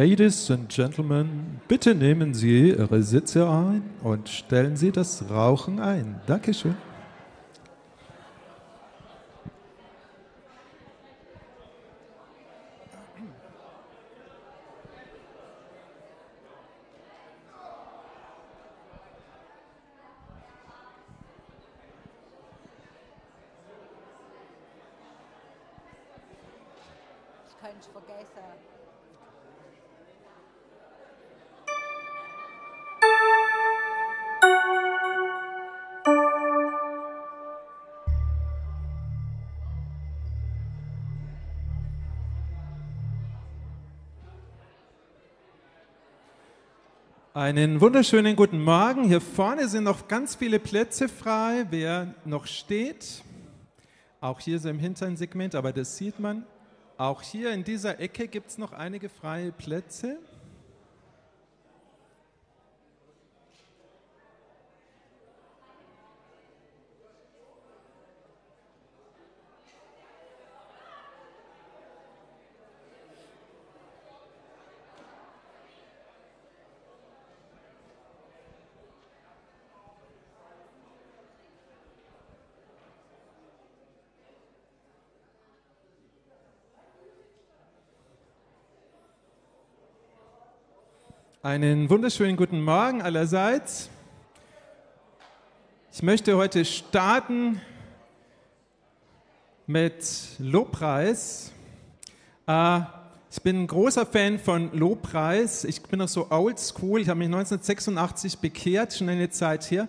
[0.00, 6.18] Ladies and Gentlemen, bitte nehmen Sie Ihre Sitze ein und stellen Sie das Rauchen ein.
[6.26, 6.74] Dankeschön.
[47.50, 49.02] Einen wunderschönen guten Morgen.
[49.08, 53.24] Hier vorne sind noch ganz viele Plätze frei, wer noch steht.
[54.20, 56.46] Auch hier so im hinteren Segment, aber das sieht man.
[56.96, 60.18] Auch hier in dieser Ecke gibt es noch einige freie Plätze.
[91.42, 93.88] Einen wunderschönen guten Morgen allerseits.
[95.90, 97.62] Ich möchte heute starten
[99.66, 100.04] mit
[100.38, 101.50] Lobpreis.
[102.46, 102.80] Äh,
[103.30, 105.64] ich bin ein großer Fan von Lobpreis.
[105.64, 107.00] Ich bin noch so oldschool.
[107.00, 109.88] Ich habe mich 1986 bekehrt, schon eine Zeit her.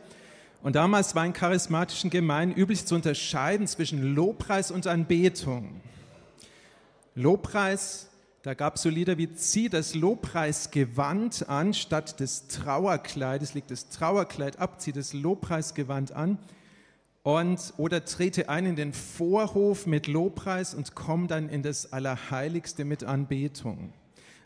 [0.64, 5.82] Und damals war in charismatischen Gemeinden üblich zu unterscheiden zwischen Lobpreis und Anbetung.
[7.14, 8.10] Lobpreis
[8.44, 13.90] da gab es so Lieder wie Zieh das Lobpreisgewand an, statt des Trauerkleides, leg das
[13.90, 16.40] Trauerkleid ab, zieh das Lobpreisgewand an.
[17.24, 22.84] Und, oder trete ein in den Vorhof mit Lobpreis und komm dann in das Allerheiligste
[22.84, 23.94] mit Anbetung.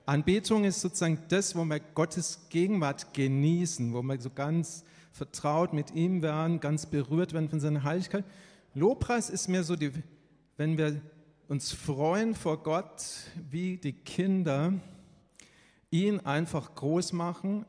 [0.06, 4.83] Anbetung ist sozusagen das, wo wir Gottes Gegenwart genießen, wo wir so ganz
[5.13, 8.25] vertraut mit ihm werden, ganz berührt werden von seiner Heiligkeit.
[8.74, 9.91] Lobpreis ist mehr so, die,
[10.57, 11.01] wenn wir
[11.47, 13.03] uns freuen vor Gott
[13.50, 14.74] wie die Kinder,
[15.92, 17.65] ihn einfach groß machen,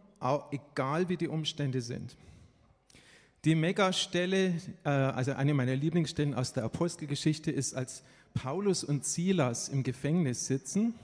[0.50, 2.16] egal wie die Umstände sind.
[3.44, 8.02] Die Megastelle, äh, also eine meiner Lieblingsstellen aus der Apostelgeschichte, ist, als
[8.34, 10.94] Paulus und Silas im Gefängnis sitzen,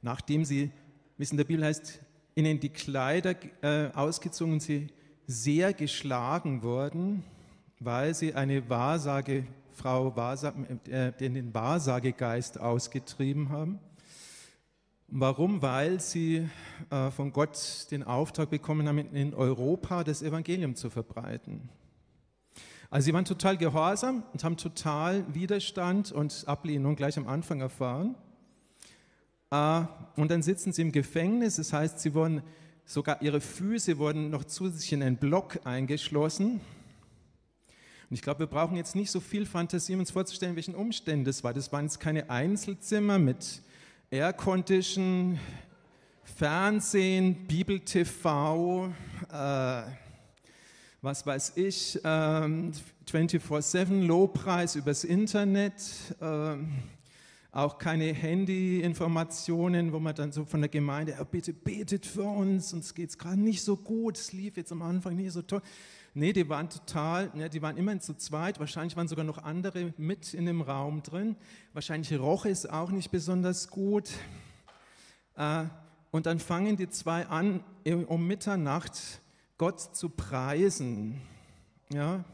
[0.00, 0.70] nachdem sie,
[1.16, 2.00] wie es in der Bibel heißt,
[2.36, 4.86] ihnen die Kleider äh, ausgezogen, sie
[5.26, 7.24] sehr geschlagen wurden,
[7.80, 9.44] weil sie eine Wahrsage
[9.78, 10.54] Frau Wahrsag,
[10.88, 13.78] äh, den Wahrsagegeist ausgetrieben haben.
[15.06, 15.62] Warum?
[15.62, 16.48] Weil sie
[16.90, 21.68] äh, von Gott den Auftrag bekommen haben, in Europa das Evangelium zu verbreiten.
[22.90, 28.16] Also sie waren total gehorsam und haben total Widerstand und Ablehnung gleich am Anfang erfahren.
[29.52, 29.82] Äh,
[30.16, 32.42] und dann sitzen sie im Gefängnis, das heißt, sie wurden
[32.84, 36.60] sogar ihre Füße wurden noch zusätzlich in einen Block eingeschlossen
[38.10, 41.26] und ich glaube, wir brauchen jetzt nicht so viel Fantasie, um uns vorzustellen, welchen Umständen
[41.26, 41.52] das war.
[41.52, 43.60] Das waren jetzt keine Einzelzimmer mit
[44.10, 45.38] Aircondition,
[46.22, 48.94] Fernsehen, Bibel-TV,
[49.30, 49.82] äh,
[51.02, 52.70] was weiß ich, äh,
[53.04, 55.74] 24-7 Lobpreis übers Internet,
[56.20, 56.56] äh,
[57.52, 62.72] auch keine Handy-Informationen, wo man dann so von der Gemeinde, oh, bitte betet für uns,
[62.72, 65.60] uns geht es gerade nicht so gut, es lief jetzt am Anfang nicht so toll.
[66.14, 69.92] Nee, die waren total, ne, die waren immerhin zu zweit, wahrscheinlich waren sogar noch andere
[69.98, 71.36] mit in dem Raum drin.
[71.72, 74.10] Wahrscheinlich roch es auch nicht besonders gut.
[75.36, 75.64] Äh,
[76.10, 77.62] und dann fangen die zwei an,
[78.06, 79.20] um Mitternacht
[79.58, 81.20] Gott zu preisen.
[81.92, 82.24] Ja?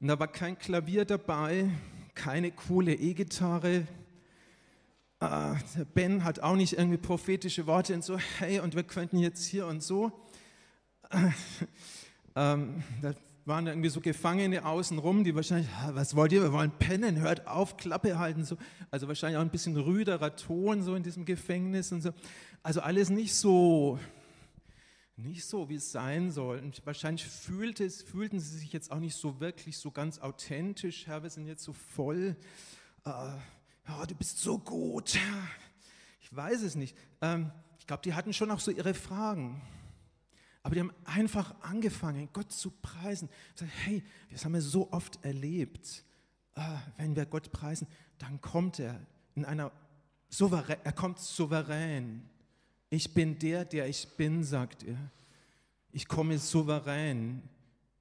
[0.00, 1.70] Und da war kein Klavier dabei,
[2.14, 3.86] keine coole E-Gitarre.
[5.20, 5.54] Äh,
[5.94, 9.66] ben hat auch nicht irgendwie prophetische Worte und so, hey, und wir könnten jetzt hier
[9.66, 10.10] und so.
[12.36, 17.20] Ähm, da waren irgendwie so Gefangene außenrum, die wahrscheinlich, was wollt ihr, wir wollen pennen,
[17.20, 18.44] hört auf, Klappe halten.
[18.44, 18.56] So.
[18.90, 22.10] Also wahrscheinlich auch ein bisschen rüderer Ton so in diesem Gefängnis und so.
[22.62, 23.98] Also alles nicht so,
[25.16, 26.58] nicht so, wie es sein soll.
[26.58, 31.06] Und wahrscheinlich fühlte es, fühlten sie sich jetzt auch nicht so wirklich so ganz authentisch.
[31.06, 32.36] Herr, wir sind jetzt so voll.
[33.04, 35.18] Äh, oh, du bist so gut.
[36.20, 36.96] Ich weiß es nicht.
[37.20, 39.60] Ähm, ich glaube, die hatten schon auch so ihre Fragen.
[40.62, 43.28] Aber die haben einfach angefangen, Gott zu preisen.
[43.54, 46.04] Sagen, hey, das haben wir so oft erlebt.
[46.54, 47.86] Ah, wenn wir Gott preisen,
[48.18, 49.00] dann kommt er
[49.34, 49.72] in einer
[50.28, 52.22] Souverän, er kommt souverän.
[52.88, 54.98] Ich bin der, der ich bin, sagt er.
[55.92, 57.42] Ich komme souverän.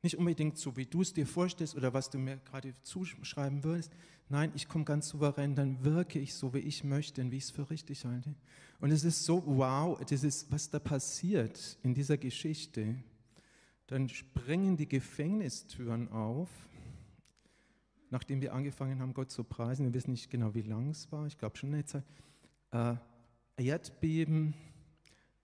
[0.02, 3.92] Nicht unbedingt so, wie du es dir vorstellst oder was du mir gerade zuschreiben würdest.
[4.30, 7.46] Nein, ich komme ganz souverän, dann wirke ich so, wie ich möchte und wie ich
[7.46, 8.36] es für richtig halte.
[8.80, 12.96] Und es ist so, wow, das ist, was da passiert in dieser Geschichte.
[13.88, 16.50] Dann springen die Gefängnistüren auf,
[18.10, 19.86] nachdem wir angefangen haben, Gott zu preisen.
[19.86, 22.06] Wir wissen nicht genau, wie lang es war, ich glaube schon eine Zeit.
[22.72, 22.96] Äh,
[23.58, 24.54] Erdbeben,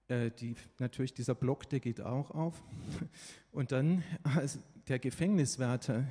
[0.07, 2.61] äh, die, natürlich dieser Block, der geht auch auf.
[3.51, 6.05] Und dann also der Gefängniswärter,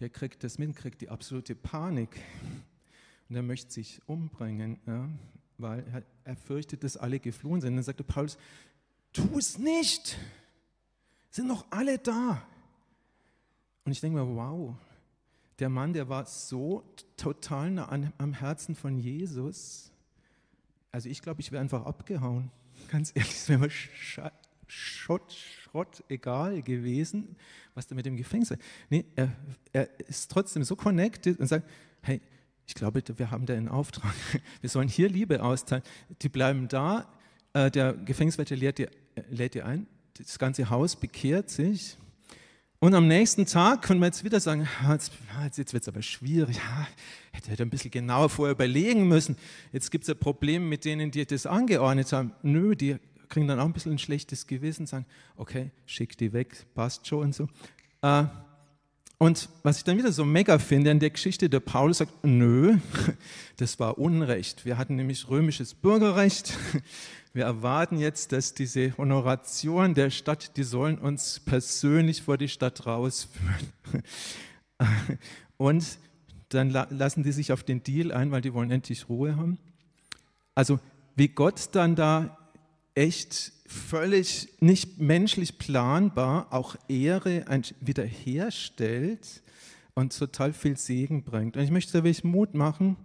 [0.00, 2.20] der kriegt das mit, kriegt die absolute Panik.
[3.28, 5.08] Und er möchte sich umbringen, ja,
[5.58, 7.70] weil er, er fürchtet, dass alle geflohen sind.
[7.70, 8.36] Und dann sagte Paulus,
[9.12, 10.18] tu es nicht,
[11.30, 12.46] sind noch alle da.
[13.84, 14.76] Und ich denke mir, wow,
[15.58, 16.84] der Mann, der war so
[17.16, 17.88] total nah
[18.18, 19.90] am Herzen von Jesus.
[20.90, 22.50] Also ich glaube, ich wäre einfach abgehauen
[22.90, 23.70] ganz ehrlich, es wäre mir
[24.66, 27.36] Schrott, Schrott egal gewesen,
[27.74, 28.58] was da mit dem Gefängnis war.
[28.90, 29.32] Nee, er,
[29.72, 31.68] er ist trotzdem so connected und sagt,
[32.02, 32.20] hey,
[32.66, 34.14] ich glaube, wir haben da einen Auftrag.
[34.60, 35.82] Wir sollen hier Liebe austeilen.
[36.22, 37.12] Die bleiben da.
[37.52, 38.88] Äh, der Gefängniswärter lädt die,
[39.28, 39.86] lädt die ein.
[40.14, 41.98] Das ganze Haus bekehrt sich.
[42.84, 45.10] Und am nächsten Tag können wir jetzt wieder sagen, jetzt,
[45.56, 46.60] jetzt wird es aber schwierig,
[47.32, 49.38] hätte er ein bisschen genauer vorher überlegen müssen.
[49.72, 52.32] Jetzt gibt es ein Problem mit denen, die das angeordnet haben.
[52.42, 52.96] Nö, die
[53.30, 55.06] kriegen dann auch ein bisschen ein schlechtes Gewissen, sagen,
[55.38, 57.48] okay, schick die weg, passt schon und so.
[58.02, 58.24] Äh,
[59.18, 62.78] und was ich dann wieder so mega finde in der Geschichte, der Paulus sagt, nö,
[63.56, 64.64] das war Unrecht.
[64.64, 66.56] Wir hatten nämlich römisches Bürgerrecht.
[67.32, 72.86] Wir erwarten jetzt, dass diese Honoration der Stadt, die sollen uns persönlich vor die Stadt
[72.86, 73.72] rausführen.
[75.56, 75.98] Und
[76.50, 79.58] dann lassen die sich auf den Deal ein, weil die wollen endlich Ruhe haben.
[80.54, 80.78] Also
[81.16, 82.38] wie Gott dann da
[82.94, 87.44] echt völlig nicht menschlich planbar auch Ehre
[87.80, 89.42] wiederherstellt
[89.94, 91.56] und total viel Segen bringt.
[91.56, 92.96] Und ich möchte wirklich Mut machen.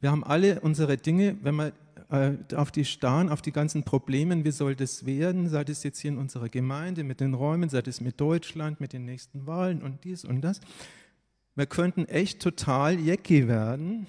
[0.00, 1.72] Wir haben alle unsere Dinge, wenn wir
[2.10, 5.98] äh, auf die starren, auf die ganzen Probleme, wie soll das werden, sei das jetzt
[5.98, 9.82] hier in unserer Gemeinde mit den Räumen, sei das mit Deutschland, mit den nächsten Wahlen
[9.82, 10.60] und dies und das.
[11.56, 14.06] Wir könnten echt total jäcki werden,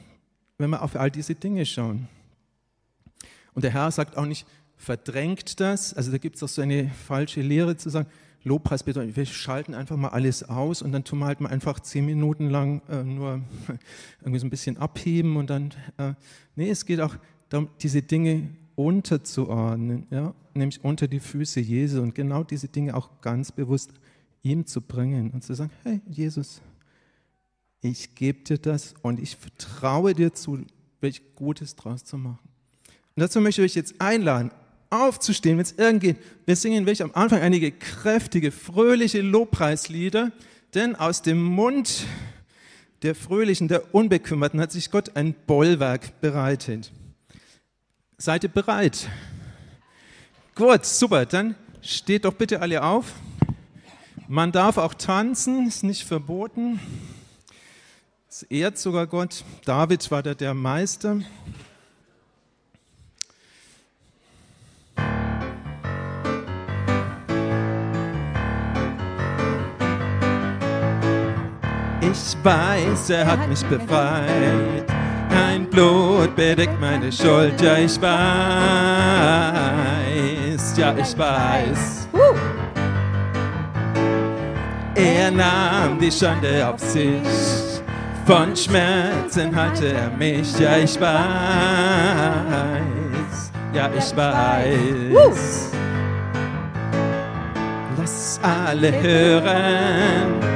[0.58, 2.08] wenn wir auf all diese Dinge schauen.
[3.54, 4.46] Und der Herr sagt auch nicht,
[4.78, 5.94] verdrängt das.
[5.94, 8.08] Also da gibt es auch so eine falsche Lehre zu sagen,
[8.44, 11.80] Lobpreis bedeutet, wir schalten einfach mal alles aus und dann tun wir halt mal einfach
[11.80, 13.42] zehn Minuten lang äh, nur
[14.22, 16.14] irgendwie so ein bisschen abheben und dann, äh,
[16.56, 17.16] nee, es geht auch
[17.50, 23.22] darum, diese Dinge unterzuordnen, ja, nämlich unter die Füße Jesu und genau diese Dinge auch
[23.22, 23.92] ganz bewusst
[24.44, 26.62] ihm zu bringen und zu sagen, hey Jesus,
[27.82, 30.60] ich gebe dir das und ich vertraue dir zu,
[31.02, 32.48] welch Gutes draus zu machen.
[33.16, 34.52] Und dazu möchte ich euch jetzt einladen,
[34.90, 36.18] aufzustehen, wenn es irgend geht.
[36.46, 40.32] Wir singen welche am Anfang einige kräftige, fröhliche Lobpreislieder,
[40.74, 42.06] denn aus dem Mund
[43.04, 46.92] der Fröhlichen, der Unbekümmerten hat sich Gott ein Bollwerk bereitet.
[48.18, 49.08] Seid ihr bereit?
[50.56, 51.26] Gut, super.
[51.28, 53.14] Dann steht doch bitte alle auf.
[54.28, 56.80] Man darf auch tanzen, ist nicht verboten.
[58.28, 59.44] Es ehrt sogar Gott.
[59.66, 61.22] David war da der Meister.
[72.18, 74.86] Ich weiß, er hat mich befreit.
[75.30, 78.08] Dein Blut bedeckt meine Schuld, ja ich weiß,
[80.78, 82.08] ja ich weiß.
[84.96, 87.22] Er nahm die Schande auf sich,
[88.26, 91.12] von Schmerzen halte er mich, ja ich weiß,
[93.74, 95.72] ja ich weiß.
[97.98, 100.47] Lass alle hören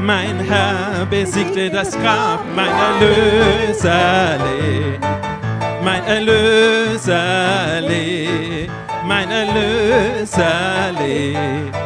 [0.00, 5.04] mein Herr besiegte das Grab, mein Erlöser lebt.
[5.84, 8.70] Mein Erlöser lebt.
[9.06, 11.76] Mein Erlöser lebt.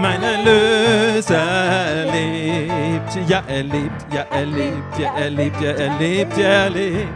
[0.00, 3.28] Mein Erlöser lebt.
[3.28, 7.08] Ja, er lebt, ja, er lebt, ja, er lebt, ja, er lebt, ja, er lebt.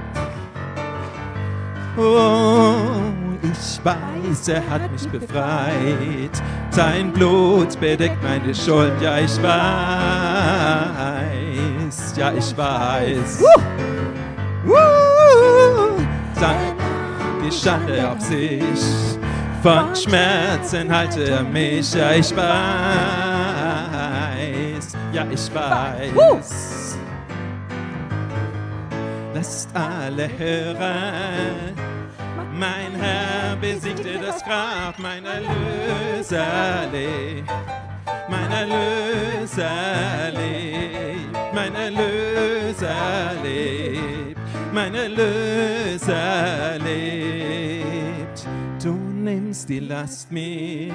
[1.97, 3.22] Oh.
[3.43, 6.41] Ich weiß, er hat mich befreit.
[6.71, 8.93] Sein Blut bedeckt meine Schuld.
[9.01, 9.53] Ja, ich weiß.
[12.17, 13.43] Ja, ich weiß.
[16.35, 16.77] Sein
[17.45, 19.19] die Schande auf sich.
[19.63, 21.93] Von Schmerzen halte er mich.
[21.95, 22.43] Ja, ich weiß.
[25.13, 26.97] Ja, ich weiß.
[29.43, 31.92] lasst alle hören.
[32.59, 37.51] Mein Herr besiegte das Grab, mein Erlöser lebt.
[38.29, 44.39] Mein Erlöser lebt, mein Erlöser lebt,
[44.73, 48.47] mein Erlöser lebt.
[48.83, 50.93] Du nimmst die Last mir,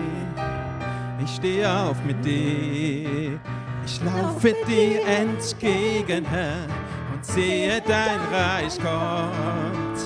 [1.24, 3.40] ich stehe auf mit dir.
[3.86, 6.68] Ich laufe dir entgegen, Herr,
[7.14, 10.00] und sehe dein Reich kommt.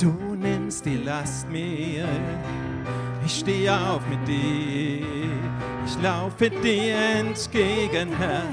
[0.00, 0.31] Du
[0.72, 2.08] nimmst die Last mir,
[3.26, 5.04] ich stehe auf mit dir.
[5.84, 8.44] Ich laufe dir entgegen, Herr,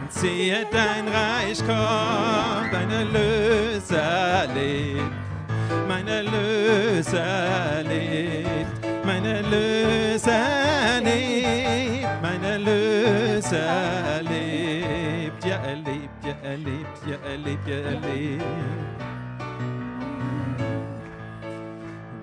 [0.00, 2.72] und sehe dein Reich kommt.
[2.72, 5.02] Dein Erlöser lebt,
[5.86, 15.44] mein Erlöser lebt, mein Erlöser lebt, mein Erlöser lebt.
[15.44, 18.97] Ja, er lebt, ja, er lebt, ja, er lebt, ja, er lebt.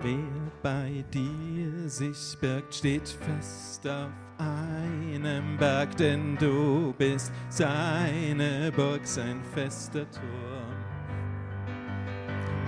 [0.05, 8.99] Wer bei dir sich birgt, steht fest auf einem Berg, denn du bist seine Burg,
[9.03, 10.75] sein fester Turm.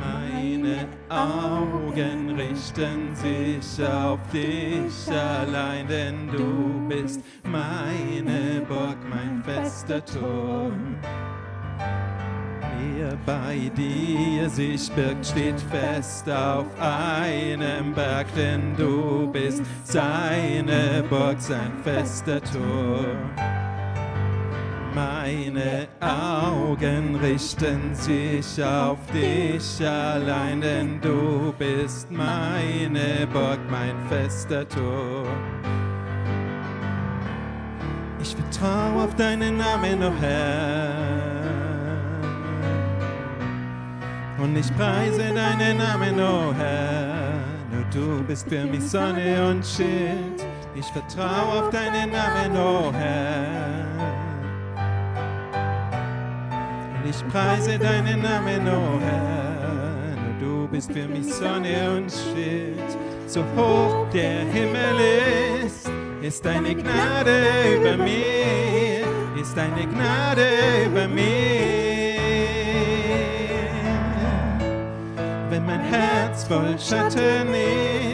[0.02, 10.96] Meine Augen richten sich auf dich allein, denn du bist meine Burg, mein fester Turm.
[12.60, 21.40] Wer bei dir sich birgt, steht fest auf einem Berg, denn du bist seine Burg,
[21.40, 23.18] sein fester Turm.
[24.94, 35.28] Meine Augen richten sich auf dich allein, denn du bist meine Burg, mein fester Turm.
[38.20, 41.07] Ich vertraue auf deinen Namen, o oh Herr.
[44.40, 47.34] Und ich preise deinen Namen, o oh Herr.
[47.72, 50.46] Nur du bist für mich Sonne und Schild.
[50.76, 53.86] Ich vertraue auf deinen Namen, o oh Herr.
[56.94, 60.16] Und ich preise deinen Namen, o oh Herr.
[60.22, 62.98] Nur du bist für mich Sonne und Schild.
[63.26, 65.90] So hoch der Himmel ist,
[66.22, 67.42] ist deine Gnade
[67.76, 69.04] über mir,
[69.42, 70.46] ist deine Gnade
[70.86, 71.37] über mir.
[75.68, 77.54] Mein Herz voll Schatten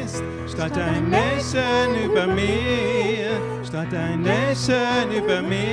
[0.03, 5.63] ist, strahlt dein Lächeln über mir, strahlt dein Lächeln über mir.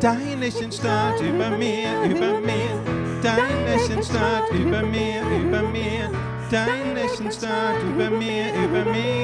[0.00, 2.74] Dein Lächeln strahlt über mir, über mir,
[3.22, 6.10] dein Lächeln strahlt über mir, über mir,
[6.50, 9.16] dein Lächeln strahlt über mir, über mir.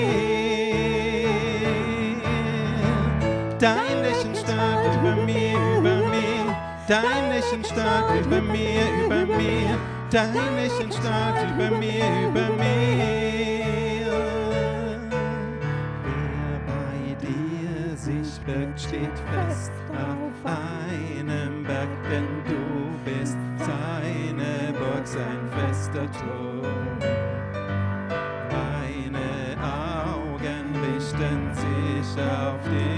[3.60, 6.01] Dein Lächeln strahlt über mir, über mir.
[6.92, 9.78] Dein Lächeln strahlt über mir, über mir.
[10.10, 14.12] Dein Lächeln strahlt über mir, über mir.
[16.04, 25.06] Wer bei dir sich birgt, steht fest auf einem Berg, denn du bist seine Burg,
[25.06, 26.98] sein fester Turm.
[28.50, 32.91] Meine Augen richten sich auf dich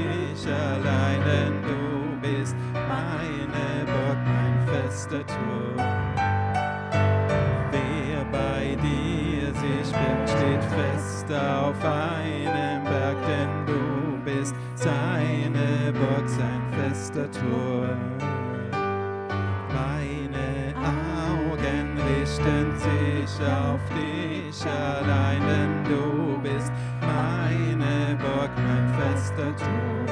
[19.72, 30.06] Meine Augen richten sich auf dich allein, denn du bist meine Burg, mein fester Turm.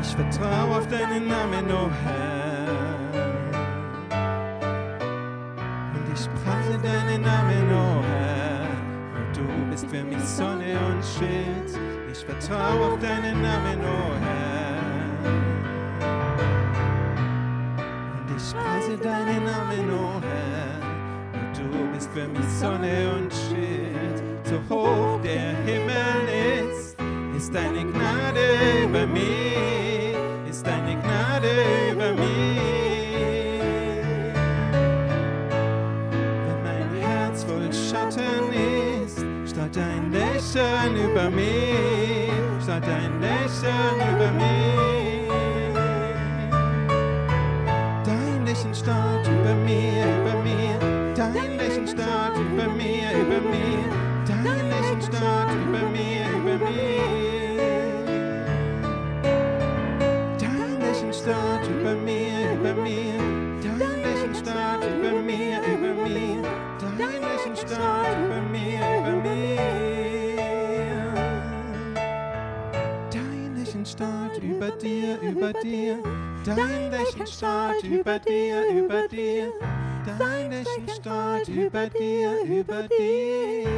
[0.00, 2.68] Ich vertraue auf deinen Namen, oh Herr.
[5.94, 8.68] Und ich preise deinen Namen, oh Herr.
[9.16, 11.67] Und du bist für mich Sonne und Schild.
[12.28, 14.76] Vertraue auf deinen Namen, oh Herr.
[18.12, 21.40] Und ich preise deinen Namen, o Herr.
[21.40, 24.22] Und du bist für mich Sonne und Schild.
[24.44, 26.98] So hoch der Himmel ist,
[27.34, 31.48] ist deine Gnade über mir, ist deine Gnade
[31.92, 32.60] über mir.
[36.46, 38.52] Wenn mein Herz voll Schatten
[39.02, 41.87] ist, strahlt dein Lächeln über strahlt
[43.68, 45.28] Lächeln über mir.
[48.04, 50.78] Dein Lächeln strahlt über mir, über mir,
[51.14, 53.97] dein Lächeln strahlt über mir, über mir,
[74.48, 76.02] über dir, über dir.
[76.44, 79.52] Dein Lächeln strahlt über dir, über dir.
[80.18, 83.68] Dein Lächeln strahlt über dir, über dir.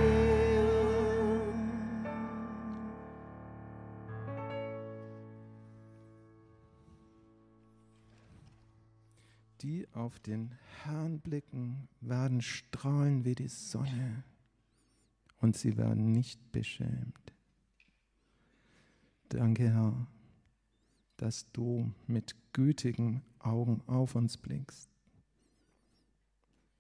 [9.63, 10.53] Die auf den
[10.85, 14.25] Herrn blicken, werden strahlen wie die Sonne
[15.41, 17.35] und sie werden nicht beschämt.
[19.29, 20.07] Danke, Herr,
[21.21, 24.89] dass du mit gütigen Augen auf uns blickst,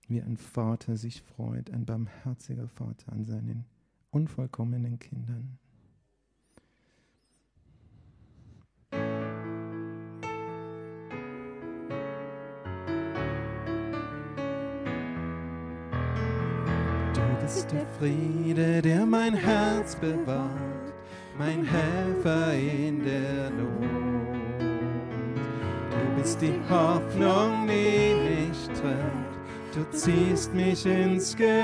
[0.08, 3.66] wie ein Vater sich freut, ein barmherziger Vater an seinen
[4.10, 5.58] unvollkommenen Kindern.
[17.44, 20.94] ist der Friede, der mein Herz bewahrt,
[21.36, 24.09] mein Helfer in der Not.
[26.20, 31.56] Du bist die Hoffnung, die mich trägt, du ziehst mich ins Gebet,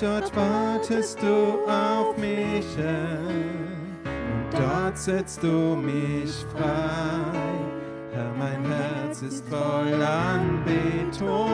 [0.00, 7.22] dort wartest du auf mich und dort setzt du mich frei.
[8.12, 11.52] Herr, mein Herz ist voll Anbetung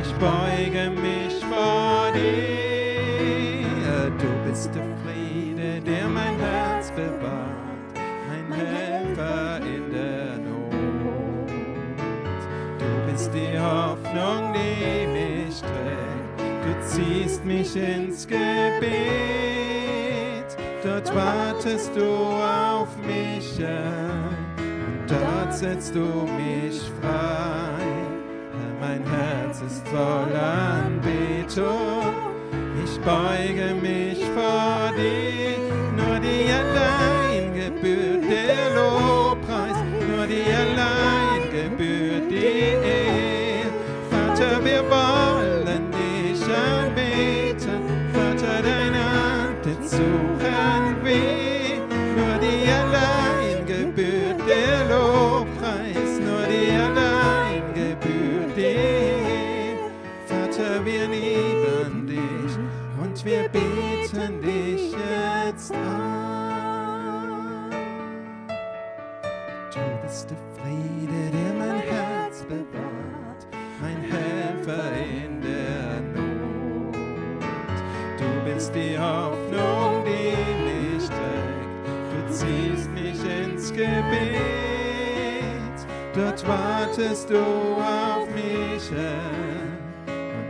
[0.00, 2.92] ich beuge mich vor dir.
[4.16, 8.91] Du bist der Friede, der mein Herz bewahrt, mein Helfer
[13.32, 18.42] die Hoffnung, die mich trägt, du ziehst mich ins Gebet.
[20.82, 27.72] Dort wartest du auf mich und dort setzt du mich frei
[28.82, 32.14] mein Herz ist voll Anbetung.
[32.84, 35.56] Ich beuge mich vor dir,
[35.96, 43.21] nur dir allein gebührt der Lobpreis, nur dir allein gebührt die Ehre.
[49.92, 51.41] Suchen wir,
[87.12, 89.52] wartest du auf mich, Herr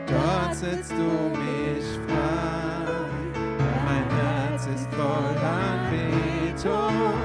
[0.07, 2.93] dort setzt du mich frei.
[3.85, 7.22] Mein Herz ist voll Anbetung,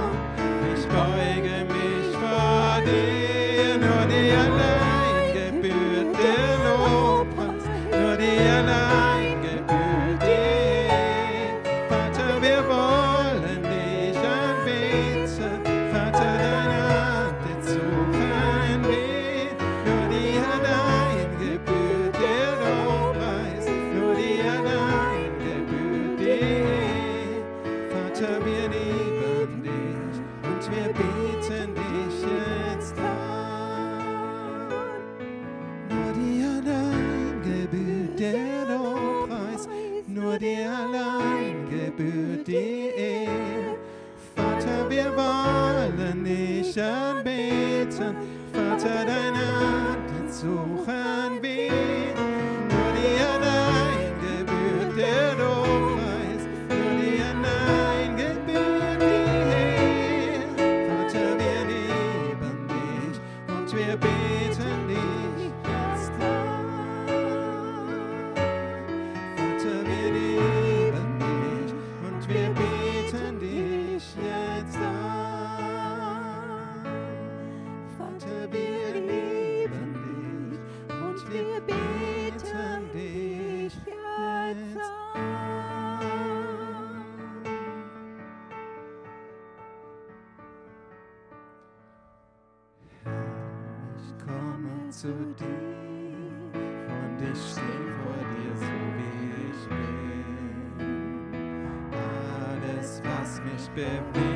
[103.77, 104.26] was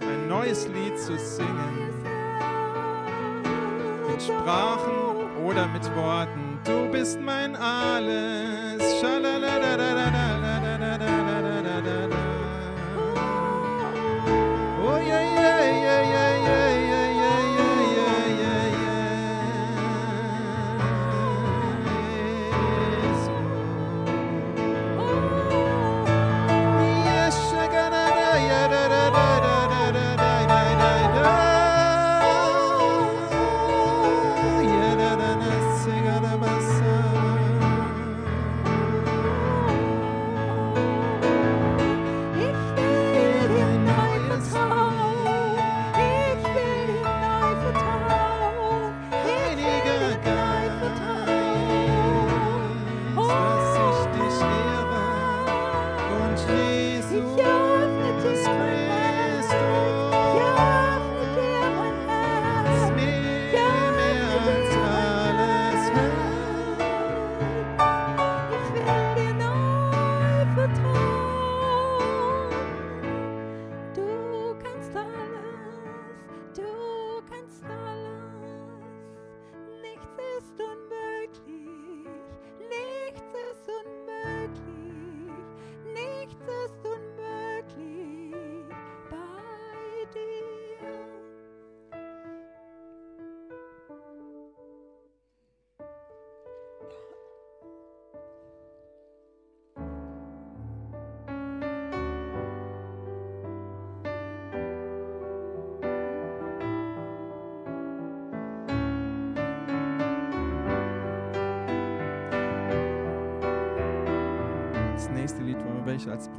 [0.00, 2.02] ein neues Lied zu singen.
[4.10, 6.58] Mit Sprachen oder mit Worten.
[6.64, 8.82] Du bist mein Alles.
[9.00, 9.66] Schalalala.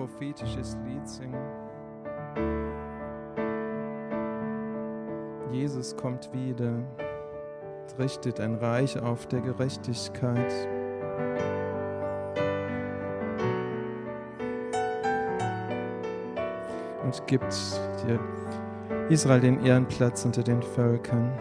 [0.07, 1.35] Prophetisches Lied singen.
[5.51, 6.73] Jesus kommt wieder,
[7.97, 10.53] richtet ein Reich auf der Gerechtigkeit.
[17.03, 17.53] Und gibt
[18.05, 18.19] dir
[19.09, 21.31] Israel den Ehrenplatz unter den Völkern.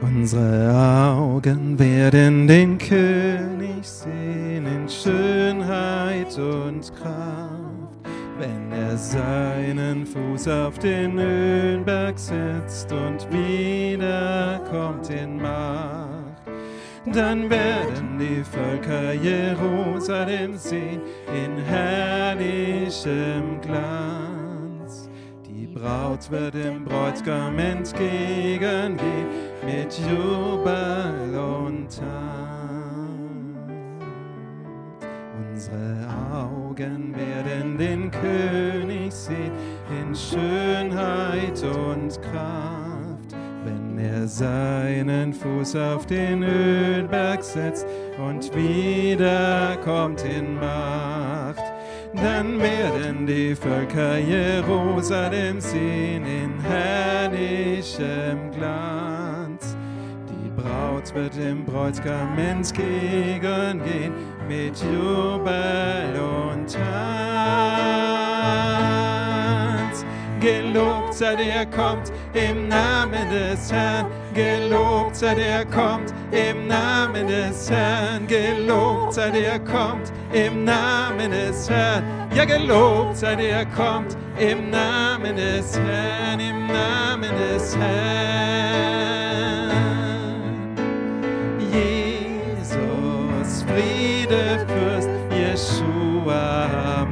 [0.00, 4.47] Unsere Augen werden den König sehen
[4.90, 16.42] Schönheit und Kraft, wenn er seinen Fuß auf den Höhenberg setzt und wiederkommt in Macht.
[17.12, 21.00] Dann werden die Völker Jerusalem sehen
[21.34, 25.08] in herrlichem Glanz.
[25.46, 29.26] Die Braut wird dem Bräutigam entgegengehen
[29.64, 32.47] mit Jubel und Tanz.
[35.70, 39.52] Unsere Augen werden den König sehen
[39.90, 47.86] in Schönheit und Kraft, wenn er seinen Fuß auf den Ölberg setzt
[48.18, 51.62] und wiederkommt in Macht.
[52.14, 59.76] dann werden die Völker Jerusalem sehen in herrlichem Glanz.
[60.30, 64.14] Die Braut wird dem Bräutigam entgegengehen
[64.48, 66.88] mit Jubel und Tanz.
[70.40, 74.06] Gelobt sei der kommt im Namen des Herrn.
[74.32, 78.26] Gelobt sei der kommt im Namen des Herrn.
[78.26, 82.02] Gelobt sei der kommt im Namen des Herrn.
[82.34, 88.97] Ja, gelobt sei der kommt im Namen des Herrn, im Namen des Herrn.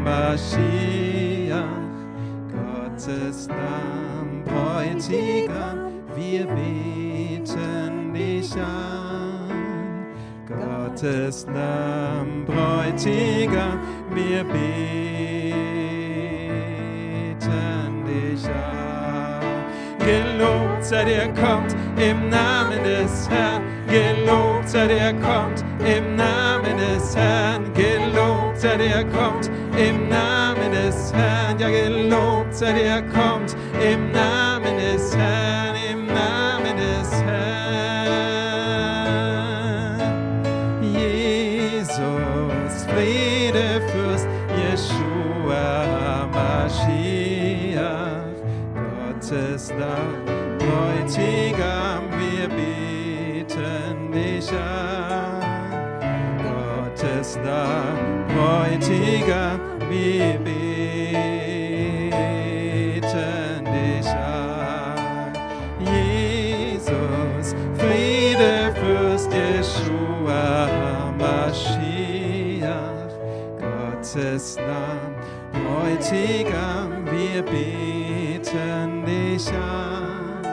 [0.05, 0.77] Mashiach,
[2.53, 10.07] Gottes Namen, Bräutigam, wir beten dich an.
[10.47, 14.55] Gottes Namen, Bräutigam, wir beten
[18.05, 19.65] dich an.
[19.99, 23.63] Gelobt sei der kommt im Namen des Herrn.
[23.89, 27.73] Gelobt sei der kommt im Namen des Herrn.
[27.75, 31.59] Gelobt sei der kommt im Namen des Herrn.
[31.59, 35.75] Ja, gelobt sei der kommt im Namen des Herrn.
[35.93, 37.37] Im Namen des Herrn.
[40.83, 41.99] Jesus,
[42.87, 48.25] Friede, Fürst, Jeshua, Mashiach,
[48.75, 55.43] Gottes Name, Bräutigam, wir beten dich an.
[56.43, 58.06] Gottes Name,
[58.77, 59.59] Bräutigam,
[59.89, 61.25] wir beten
[63.65, 65.33] dich an.
[65.81, 70.69] Jesus, Friede, Fürst, Jeshua,
[71.19, 73.15] Mashiach,
[73.59, 75.17] Gottes Name,
[75.55, 80.45] Bräutigam, wir beten dich an.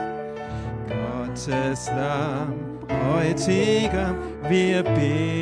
[0.88, 2.54] Gottes Name,
[2.88, 4.16] Bräutigam,
[4.48, 5.34] wir beten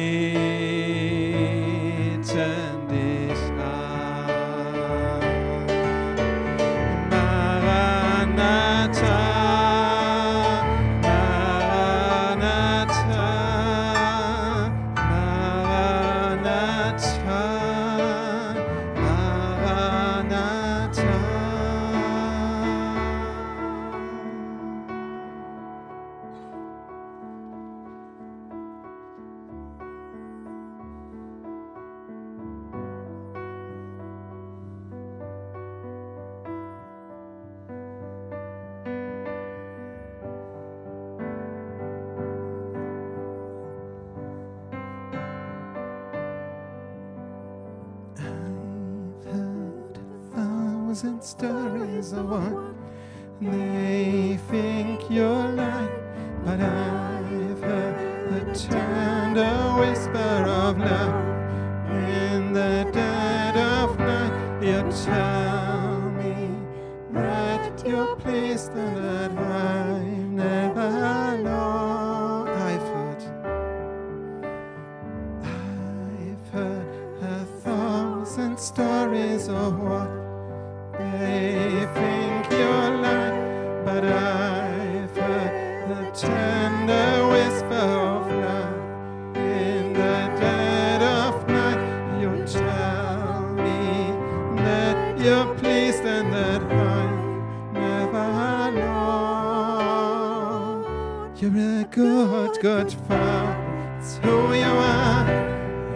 [103.98, 105.26] It's who you are.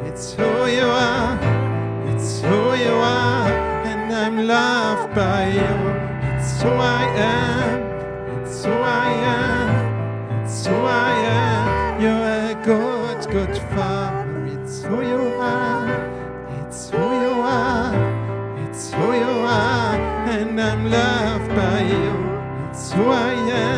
[0.09, 1.39] It's who you are.
[2.13, 3.49] It's who you are.
[3.91, 5.75] And I'm loved by you.
[6.31, 7.69] It's who I am.
[8.43, 9.09] It's who I
[9.41, 10.45] am.
[10.45, 12.01] It's who I am.
[12.03, 14.47] You're a good, good father.
[14.55, 15.89] It's who you are.
[16.61, 17.95] It's who you are.
[18.69, 19.97] It's who you are.
[20.35, 22.09] And I'm loved by you.
[22.71, 23.76] It's who I am.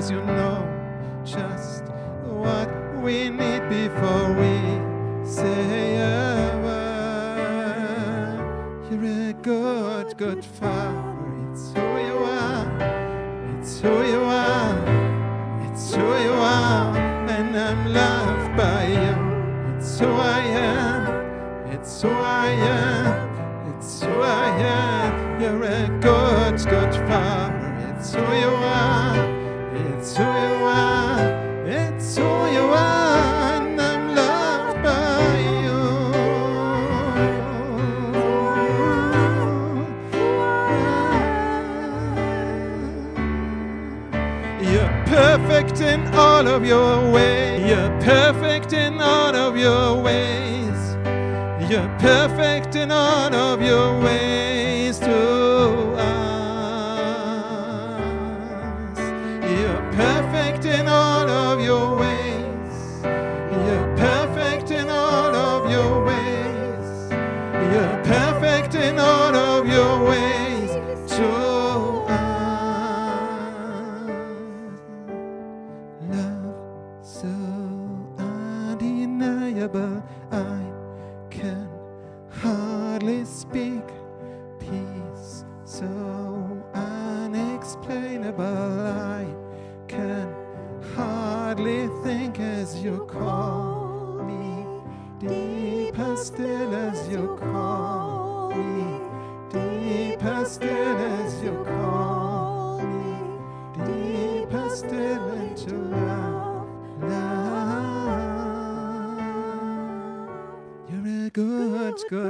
[0.00, 0.64] Cause you know
[1.26, 1.84] just
[2.24, 2.70] what
[3.02, 4.58] we need before we
[5.26, 8.40] say a word.
[8.90, 11.28] You're a good, good father.
[11.52, 12.66] It's who you are.
[13.58, 14.74] It's who you are.
[15.70, 16.96] It's who you are.
[16.96, 19.76] And I'm loved by you.
[19.76, 21.72] It's who I am.
[21.74, 23.74] It's who I am.
[23.76, 25.40] It's who I am.
[25.42, 27.94] You're a good, good father.
[27.98, 28.99] It's who you are.
[30.10, 31.22] It's who you are.
[31.66, 33.62] It's who you are.
[33.62, 35.78] And I'm loved by you.
[44.72, 47.70] You're perfect in all of your ways.
[47.70, 50.96] You're perfect in all of your ways.
[51.70, 55.39] You're perfect in all of your ways too.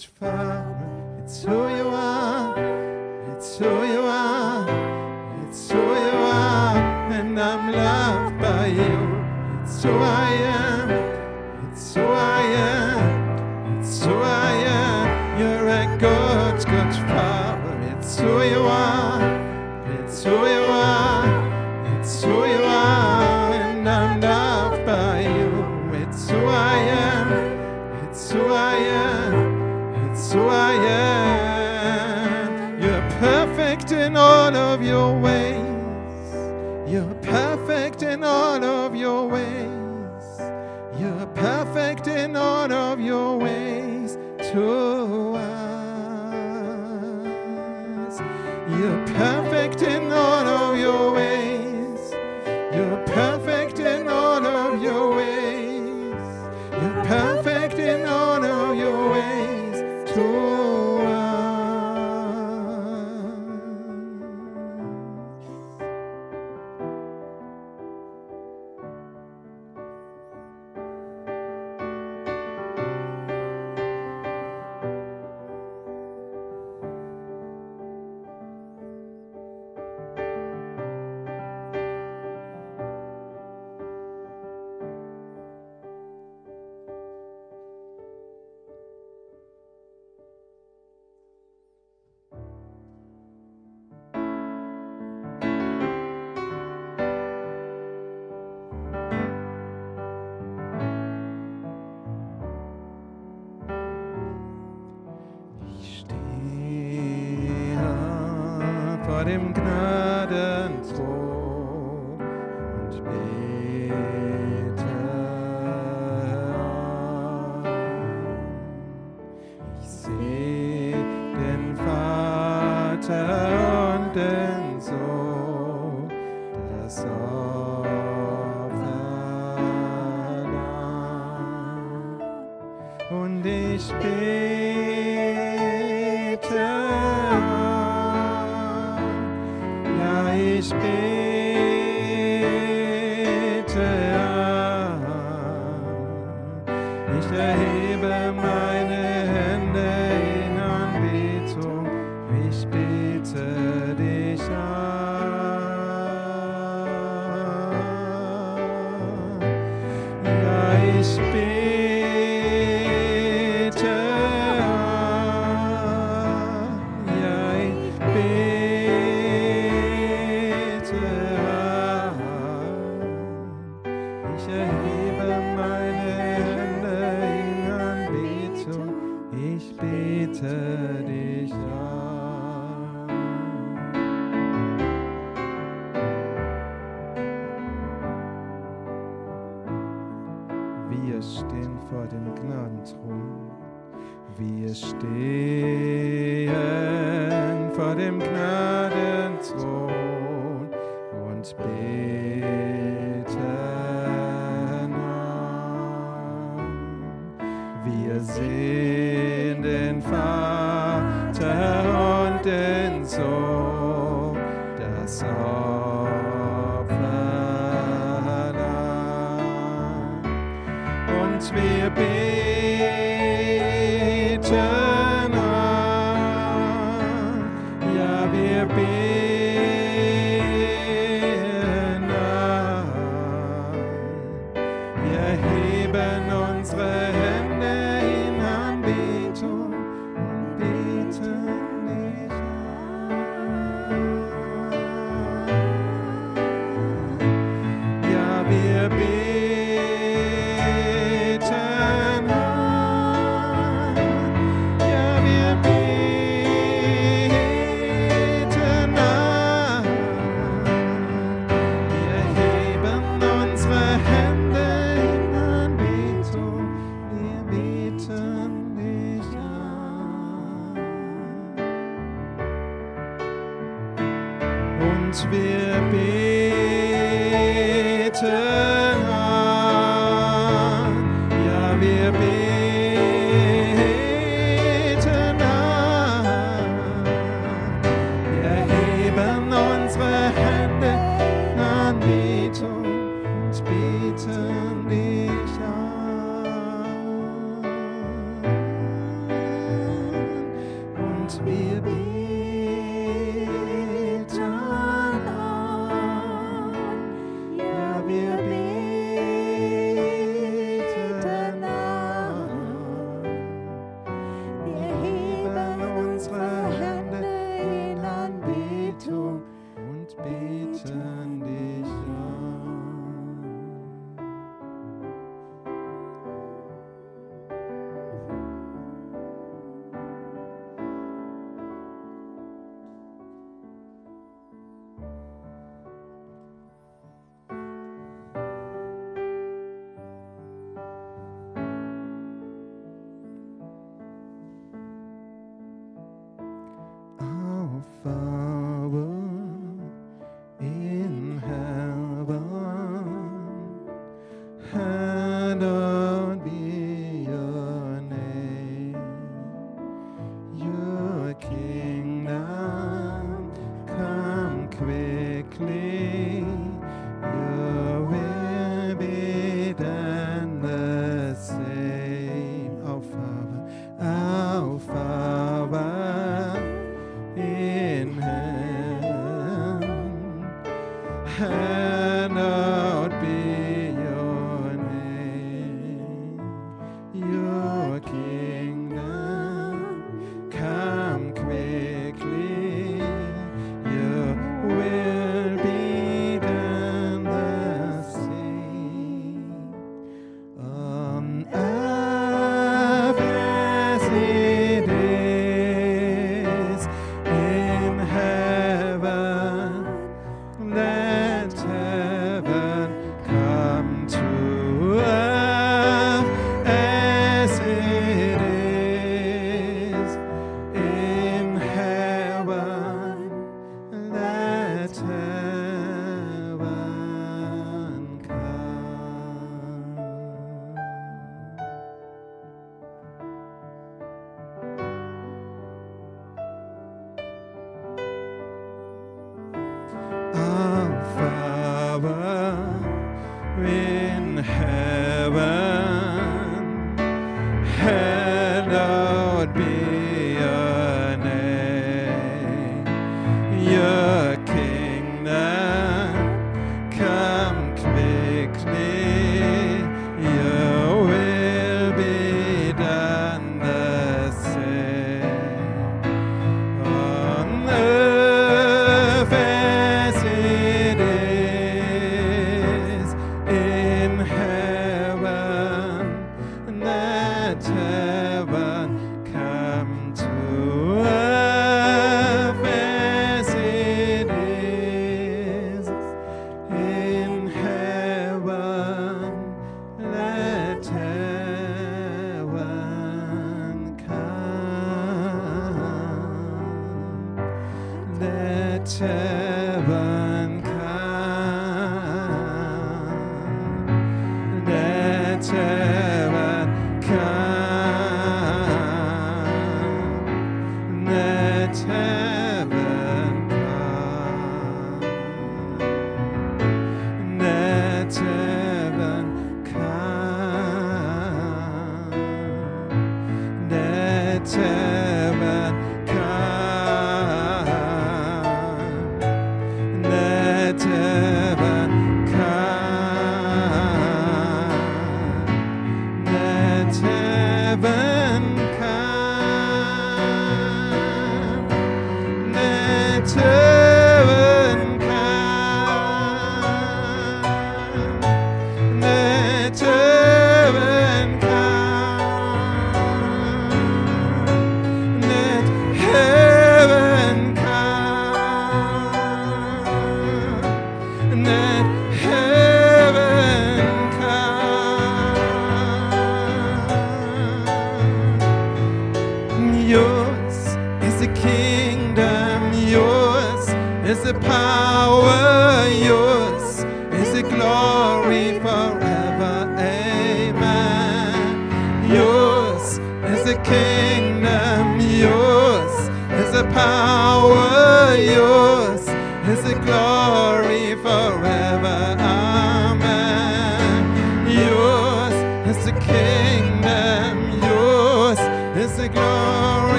[0.00, 1.22] father.
[1.22, 2.54] It's who you are.
[3.32, 4.66] It's who you are.
[5.46, 6.76] It's who you are.
[7.12, 9.62] And I'm loved by you.
[9.62, 10.51] It's who I am.
[44.52, 45.01] took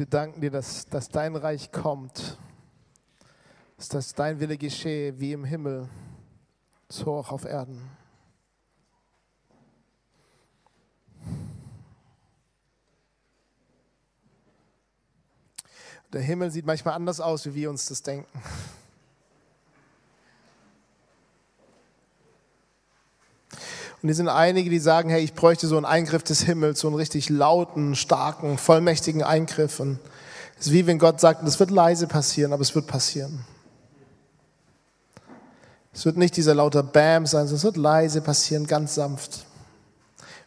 [0.00, 2.38] wir danken dir, dass, dass dein Reich kommt,
[3.76, 5.90] dass, dein Wille geschehe wie im Himmel,
[6.88, 7.86] so auch auf Erden.
[16.10, 18.26] Der Himmel sieht manchmal anders aus, wie wir uns das denken.
[24.02, 26.88] Und hier sind einige, die sagen, hey, ich bräuchte so einen Eingriff des Himmels, so
[26.88, 29.78] einen richtig lauten, starken, vollmächtigen Eingriff.
[29.78, 29.98] Und
[30.58, 33.44] es ist wie wenn Gott sagt, das wird leise passieren, aber es wird passieren.
[35.92, 39.44] Es wird nicht dieser lauter Bam sein, sondern es wird leise passieren, ganz sanft.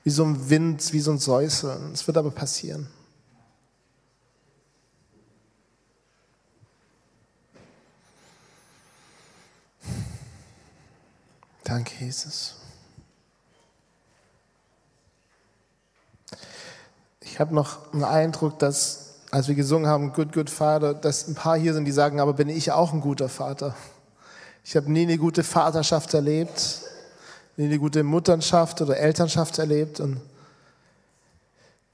[0.03, 1.91] Wie so ein Wind, wie so ein Säuseln.
[1.93, 2.87] Es wird aber passieren.
[11.63, 12.62] Danke, Jesus.
[17.33, 21.33] Ich habe noch einen Eindruck, dass, als wir gesungen haben, Good, Good Father, dass ein
[21.33, 23.75] paar hier sind, die sagen, aber bin ich auch ein guter Vater?
[24.63, 26.81] Ich habe nie eine gute Vaterschaft erlebt,
[27.57, 29.99] nie eine gute Mutterschaft oder Elternschaft erlebt.
[29.99, 30.21] Und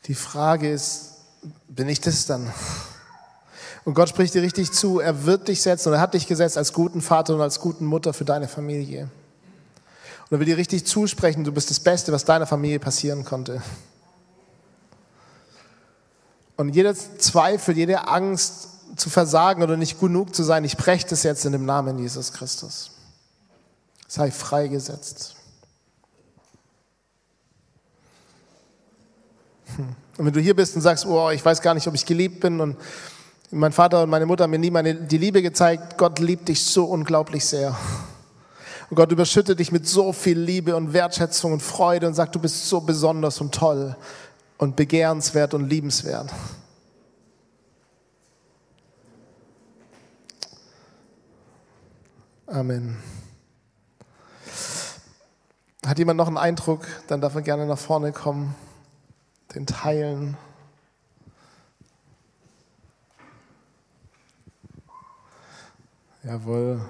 [0.08, 1.22] die Frage ist,
[1.70, 2.52] bin ich das dann?
[3.86, 6.58] Und Gott spricht dir richtig zu, er wird dich setzen und er hat dich gesetzt
[6.58, 9.04] als guten Vater und als guten Mutter für deine Familie.
[10.30, 13.62] Und er will dir richtig zusprechen, du bist das Beste, was deiner Familie passieren konnte.
[16.60, 21.24] Und jeder Zweifel, jede Angst zu versagen oder nicht genug zu sein, ich breche das
[21.24, 22.92] jetzt in dem Namen Jesus Christus.
[24.10, 25.38] Sei freigesetzt.
[29.78, 29.96] Hm.
[30.18, 32.42] Und wenn du hier bist und sagst, oh, ich weiß gar nicht, ob ich geliebt
[32.42, 32.76] bin und
[33.52, 36.66] mein Vater und meine Mutter haben mir nie meine, die Liebe gezeigt, Gott liebt dich
[36.66, 37.74] so unglaublich sehr.
[38.90, 42.40] Und Gott überschüttet dich mit so viel Liebe und Wertschätzung und Freude und sagt, du
[42.40, 43.96] bist so besonders und toll
[44.60, 46.32] und begehrenswert und liebenswert.
[52.46, 52.98] Amen.
[55.86, 56.86] Hat jemand noch einen Eindruck?
[57.08, 58.54] Dann darf er gerne nach vorne kommen,
[59.56, 60.38] den teilen.
[66.24, 66.82] Jawohl.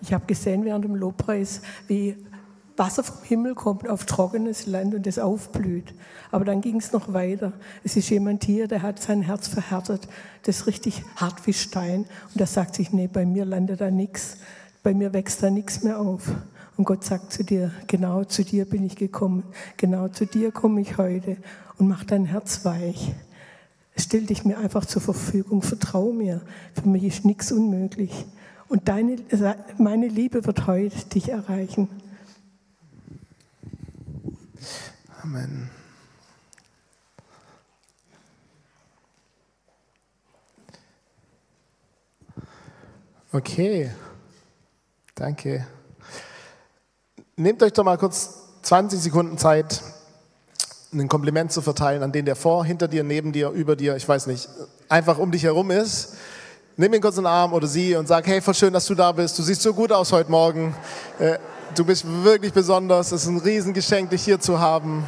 [0.00, 2.16] Ich habe gesehen während dem Lobpreis, wie
[2.76, 5.94] Wasser vom Himmel kommt auf trockenes Land und es aufblüht.
[6.30, 7.52] Aber dann ging es noch weiter.
[7.84, 10.08] Es ist jemand hier, der hat sein Herz verhärtet.
[10.44, 12.06] Das ist richtig hart wie Stein.
[12.30, 14.38] Und der sagt sich, nee, bei mir landet da nichts.
[14.82, 16.32] Bei mir wächst da nichts mehr auf.
[16.76, 19.44] Und Gott sagt zu dir, genau zu dir bin ich gekommen.
[19.76, 21.36] Genau zu dir komme ich heute
[21.78, 23.12] und mach dein Herz weich.
[23.96, 26.40] Stell dich mir einfach zur Verfügung, vertrau mir.
[26.74, 28.24] Für mich ist nichts unmöglich.
[28.68, 29.16] Und deine,
[29.76, 31.88] meine Liebe wird heute dich erreichen.
[35.22, 35.70] Amen.
[43.32, 43.90] Okay,
[45.14, 45.66] danke.
[47.36, 48.30] Nehmt euch doch mal kurz
[48.62, 49.80] 20 Sekunden Zeit,
[50.92, 54.06] ein Kompliment zu verteilen an den, der vor, hinter dir, neben dir, über dir, ich
[54.06, 54.48] weiß nicht,
[54.88, 56.14] einfach um dich herum ist.
[56.76, 58.94] Nimm ihn kurz in den Arm oder sie und sag, hey, voll schön, dass du
[58.94, 59.38] da bist.
[59.38, 60.74] Du siehst so gut aus heute Morgen.
[61.74, 63.12] Du bist wirklich besonders.
[63.12, 65.06] Es ist ein Riesengeschenk, dich hier zu haben.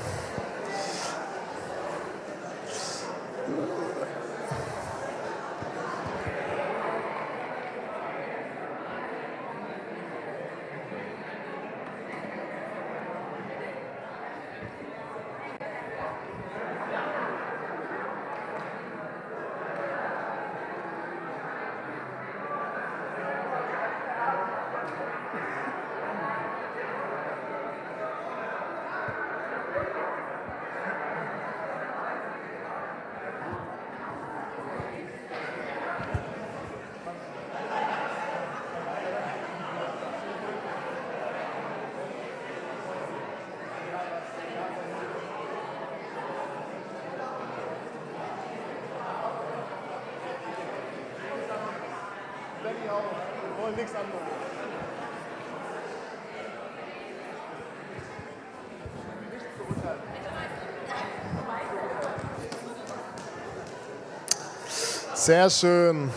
[65.14, 66.11] Sehr schön.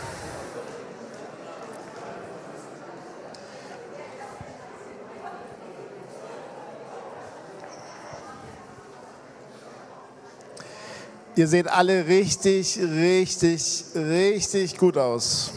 [11.34, 15.52] Ihr seht alle richtig, richtig, richtig gut aus.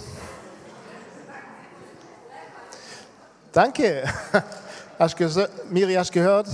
[3.52, 4.04] Danke.
[4.98, 5.18] Hast
[5.70, 6.48] Miri, hast gehört?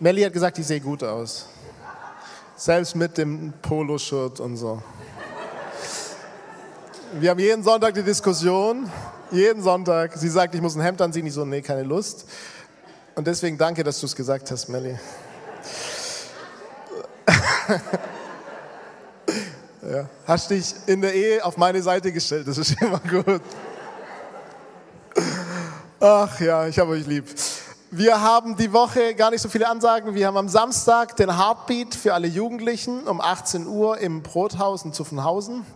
[0.00, 1.46] Melli hat gesagt, ich sehe gut aus.
[2.56, 4.82] Selbst mit dem Poloshirt und so.
[7.20, 8.90] Wir haben jeden Sonntag die Diskussion.
[9.30, 10.16] Jeden Sonntag.
[10.16, 11.26] Sie sagt, ich muss ein Hemd anziehen.
[11.26, 12.26] Ich so, nee, keine Lust.
[13.14, 14.98] Und deswegen danke, dass du es gesagt hast, Melli.
[19.82, 20.08] ja.
[20.26, 22.48] Hast dich in der Ehe auf meine Seite gestellt.
[22.48, 23.42] Das ist immer gut.
[26.08, 27.24] Ach ja, ich habe euch lieb.
[27.90, 30.14] Wir haben die Woche gar nicht so viele Ansagen.
[30.14, 34.92] Wir haben am Samstag den Heartbeat für alle Jugendlichen um 18 Uhr im Brothaus in
[34.92, 35.66] Zuffenhausen.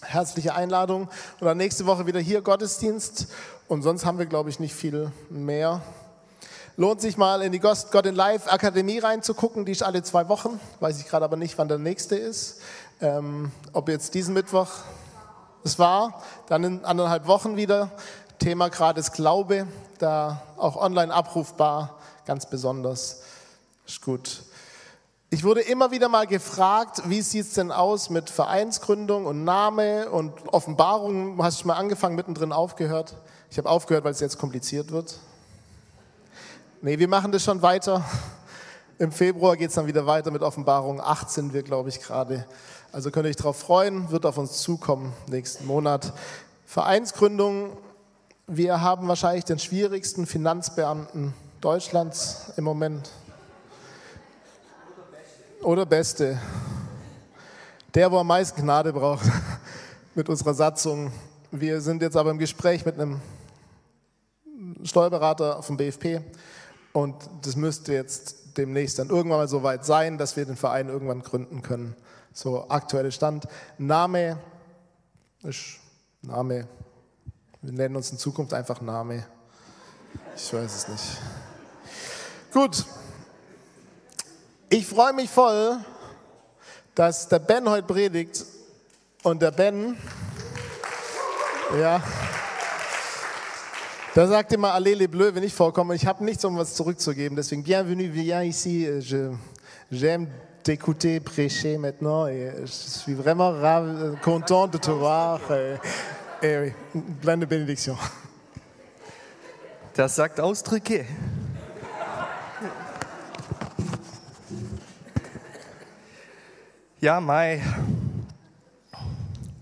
[0.00, 1.02] Herzliche Einladung.
[1.38, 3.26] Und dann nächste Woche wieder hier Gottesdienst.
[3.66, 5.82] Und sonst haben wir, glaube ich, nicht viel mehr.
[6.78, 9.66] Lohnt sich mal in die God in Life Akademie reinzugucken.
[9.66, 10.58] Die ist alle zwei Wochen.
[10.80, 12.62] Weiß ich gerade aber nicht, wann der nächste ist.
[13.02, 14.70] Ähm, ob jetzt diesen Mittwoch
[15.62, 16.22] es war.
[16.46, 17.90] Dann in anderthalb Wochen wieder.
[18.38, 19.66] Thema gerade ist Glaube.
[19.98, 21.98] Da auch online abrufbar.
[22.24, 23.22] Ganz besonders.
[23.86, 24.42] Ist gut.
[25.30, 30.08] Ich wurde immer wieder mal gefragt, wie sieht es denn aus mit Vereinsgründung und Name
[30.08, 31.42] und Offenbarung?
[31.42, 33.14] Hast du mal angefangen, mittendrin aufgehört?
[33.50, 35.18] Ich habe aufgehört, weil es jetzt kompliziert wird.
[36.80, 38.04] Nee, wir machen das schon weiter.
[38.98, 41.00] Im Februar geht es dann wieder weiter mit Offenbarung.
[41.00, 42.46] 8 sind wir, glaube ich, gerade.
[42.90, 46.12] Also könnt ihr euch darauf freuen, wird auf uns zukommen nächsten Monat.
[46.66, 47.76] Vereinsgründung.
[48.50, 53.10] Wir haben wahrscheinlich den schwierigsten Finanzbeamten Deutschlands im Moment.
[55.60, 56.40] Oder Beste.
[57.92, 59.26] Der, wo am meisten Gnade braucht
[60.14, 61.12] mit unserer Satzung.
[61.50, 63.20] Wir sind jetzt aber im Gespräch mit einem
[64.82, 66.22] Steuerberater vom BFP
[66.94, 70.88] und das müsste jetzt demnächst dann irgendwann mal so weit sein, dass wir den Verein
[70.88, 71.94] irgendwann gründen können.
[72.32, 73.46] So aktuelle Stand.
[73.76, 74.38] Name
[75.42, 75.80] ist
[76.22, 76.66] Name.
[77.60, 79.24] Wir nennen uns in Zukunft einfach Name.
[80.36, 81.18] Ich weiß es nicht.
[82.52, 82.84] Gut,
[84.68, 85.78] ich freue mich voll,
[86.94, 88.44] dass der Ben heute predigt
[89.24, 89.96] und der Ben,
[91.80, 92.00] ja,
[94.14, 95.96] da sagt immer Allez les Bleus, wenn ich vorkomme.
[95.96, 97.34] Ich habe nichts, um was zurückzugeben.
[97.34, 98.88] Deswegen, bienvenue, viens ici.
[99.90, 100.28] J'aime
[100.62, 103.52] t'écouter prêcher maintenant et je suis vraiment
[104.22, 105.40] content de te voir.
[106.40, 107.98] Pleine Benediction.
[109.94, 111.04] Das sagt Ausdrücke.
[117.00, 117.60] Ja, Mai.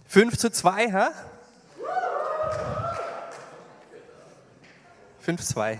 [0.06, 1.06] 5 zu 2, hä?
[5.20, 5.78] 5 zu 2.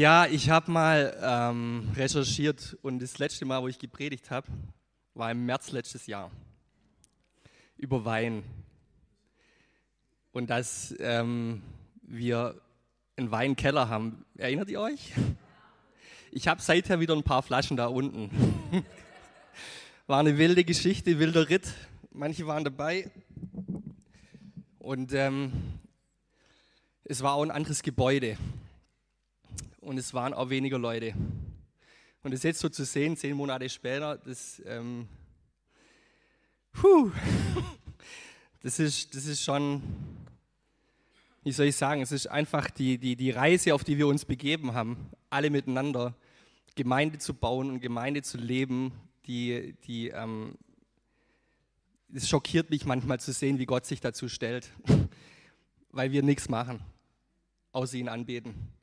[0.00, 4.46] Ja, ich habe mal ähm, recherchiert und das letzte Mal, wo ich gepredigt habe,
[5.12, 6.30] war im März letztes Jahr
[7.76, 8.42] über Wein.
[10.32, 11.60] Und dass ähm,
[12.00, 12.58] wir
[13.16, 14.24] einen Weinkeller haben.
[14.38, 15.12] Erinnert ihr euch?
[16.30, 18.30] Ich habe seither wieder ein paar Flaschen da unten.
[20.06, 21.74] War eine wilde Geschichte, wilder Ritt.
[22.10, 23.10] Manche waren dabei.
[24.78, 25.52] Und ähm,
[27.04, 28.38] es war auch ein anderes Gebäude.
[29.80, 31.14] Und es waren auch weniger Leute.
[32.22, 35.08] Und das jetzt so zu sehen, zehn Monate später, das, ähm,
[36.72, 37.10] puh,
[38.60, 39.82] das, ist, das ist schon,
[41.42, 44.26] wie soll ich sagen, es ist einfach die, die, die Reise, auf die wir uns
[44.26, 46.14] begeben haben, alle miteinander,
[46.74, 48.92] Gemeinde zu bauen und Gemeinde zu leben,
[49.26, 50.58] die, die ähm,
[52.12, 54.70] es schockiert mich manchmal zu sehen, wie Gott sich dazu stellt,
[55.90, 56.80] weil wir nichts machen,
[57.72, 58.74] außer ihn anbeten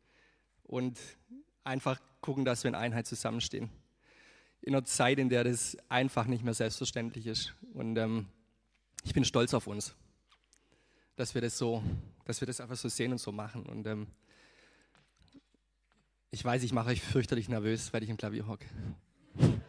[0.68, 1.00] und
[1.64, 3.70] einfach gucken, dass wir in Einheit zusammenstehen.
[4.62, 7.54] In einer Zeit, in der das einfach nicht mehr selbstverständlich ist.
[7.74, 8.28] Und ähm,
[9.04, 9.96] ich bin stolz auf uns,
[11.16, 11.82] dass wir das so,
[12.26, 13.66] dass wir das einfach so sehen und so machen.
[13.66, 14.08] Und ähm,
[16.32, 18.68] ich weiß, ich mache euch fürchterlich nervös, weil ich im Klavier hocke.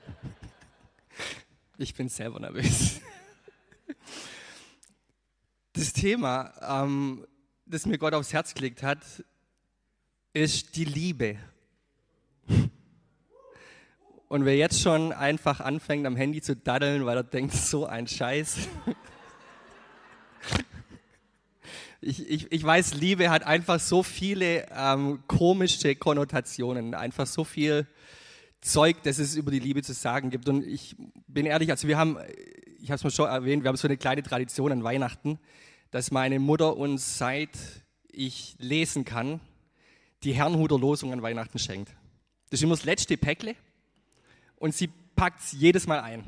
[1.80, 3.00] Ich bin selber nervös.
[5.74, 7.24] Das Thema, ähm,
[7.66, 8.98] das mir Gott aufs Herz gelegt hat,
[10.38, 11.36] ist die Liebe.
[14.28, 18.06] Und wer jetzt schon einfach anfängt am Handy zu daddeln, weil er denkt, so ein
[18.06, 18.68] Scheiß.
[22.00, 27.88] Ich, ich, ich weiß, Liebe hat einfach so viele ähm, komische Konnotationen, einfach so viel
[28.60, 30.48] Zeug, das es über die Liebe zu sagen gibt.
[30.48, 30.94] Und ich
[31.26, 32.16] bin ehrlich, also wir haben,
[32.78, 35.40] ich habe es mal schon erwähnt, wir haben so eine kleine Tradition an Weihnachten,
[35.90, 37.50] dass meine Mutter uns seit
[38.12, 39.40] ich lesen kann,
[40.22, 41.94] die Herrnhuter Losung an Weihnachten schenkt.
[42.50, 43.54] Das ist immer das letzte Päckle
[44.56, 46.24] und sie packt es jedes Mal ein.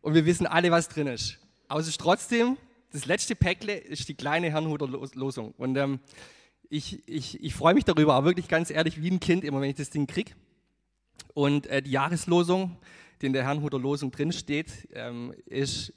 [0.00, 1.38] Und wir wissen alle, was drin ist.
[1.68, 2.56] Aber es ist trotzdem,
[2.92, 5.52] das letzte Päckle ist die kleine Herrnhuter Losung.
[5.58, 6.00] Und ähm,
[6.68, 9.70] ich, ich, ich freue mich darüber, aber wirklich ganz ehrlich, wie ein Kind immer, wenn
[9.70, 10.32] ich das Ding kriege.
[11.34, 12.76] Und äh, die Jahreslosung,
[13.20, 15.92] die in der Herrnhuter Losung drin steht, ähm, ist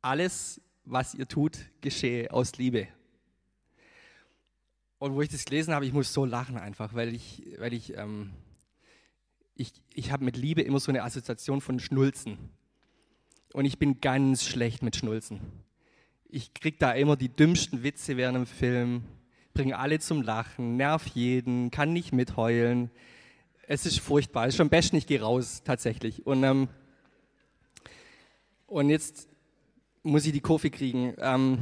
[0.00, 2.88] alles, was ihr tut, geschehe aus Liebe.
[4.98, 7.96] Und wo ich das gelesen habe, ich muss so lachen einfach, weil ich, weil ich,
[7.96, 8.30] ähm,
[9.54, 12.38] ich, ich habe mit Liebe immer so eine Assoziation von Schnulzen.
[13.52, 15.40] Und ich bin ganz schlecht mit Schnulzen.
[16.28, 19.04] Ich kriege da immer die dümmsten Witze während dem Film,
[19.52, 22.90] bringe alle zum Lachen, nerv jeden, kann nicht mitheulen.
[23.68, 24.46] Es ist furchtbar.
[24.46, 26.26] Es ist schon besten, ich gehe raus, tatsächlich.
[26.26, 26.68] Und, ähm,
[28.66, 29.28] und jetzt
[30.02, 31.14] muss ich die Kurve kriegen.
[31.18, 31.58] Ähm,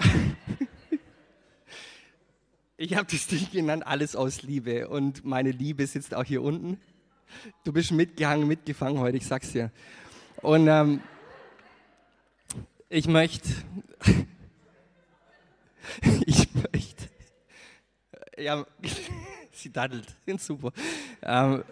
[2.78, 4.88] Ich habe das Ding genannt, alles aus Liebe.
[4.88, 6.78] Und meine Liebe sitzt auch hier unten.
[7.64, 9.72] Du bist mitgehangen, mitgefangen heute, ich sag's dir.
[10.42, 11.00] Und ähm,
[12.90, 13.48] ich möchte,
[16.26, 17.08] ich möchte,
[18.36, 18.66] ja,
[19.52, 20.72] sie daddelt, super.
[21.22, 21.64] Ähm,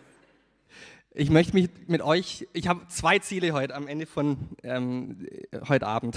[1.11, 5.28] ich möchte mich mit euch, ich habe zwei Ziele heute am Ende von ähm,
[5.68, 6.16] heute Abend.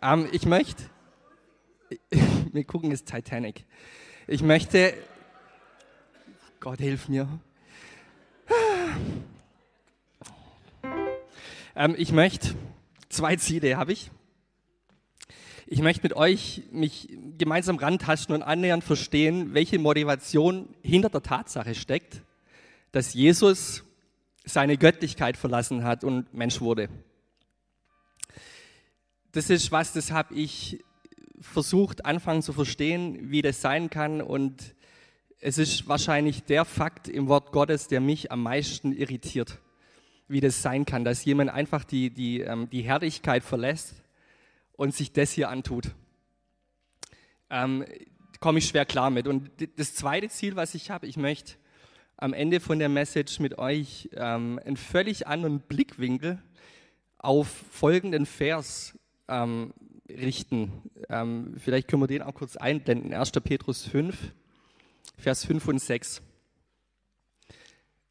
[0.00, 0.84] Ähm, ich möchte,
[2.50, 3.66] wir gucken jetzt Titanic.
[4.32, 4.94] Ich möchte,
[6.58, 7.28] Gott hilf mir.
[11.76, 12.54] Ähm, ich möchte,
[13.10, 14.10] zwei Ziele habe ich.
[15.66, 21.74] Ich möchte mit euch mich gemeinsam rantasten und annähernd verstehen, welche Motivation hinter der Tatsache
[21.74, 22.22] steckt,
[22.90, 23.84] dass Jesus
[24.46, 26.88] seine Göttlichkeit verlassen hat und Mensch wurde.
[29.32, 30.82] Das ist was, das habe ich
[31.42, 34.22] versucht, anfangen zu verstehen, wie das sein kann.
[34.22, 34.74] Und
[35.38, 39.58] es ist wahrscheinlich der Fakt im Wort Gottes, der mich am meisten irritiert,
[40.28, 43.94] wie das sein kann, dass jemand einfach die, die, ähm, die Herrlichkeit verlässt
[44.72, 45.90] und sich das hier antut.
[47.50, 47.84] Ähm,
[48.40, 49.26] komme ich schwer klar mit.
[49.26, 51.54] Und das zweite Ziel, was ich habe, ich möchte
[52.16, 56.40] am Ende von der Message mit euch ähm, einen völlig anderen Blickwinkel
[57.18, 59.72] auf folgenden Vers ähm,
[60.18, 60.72] richten.
[61.08, 63.12] Ähm, vielleicht können wir den auch kurz einblenden.
[63.12, 63.32] 1.
[63.32, 64.16] Petrus 5,
[65.16, 66.22] Vers 5 und 6.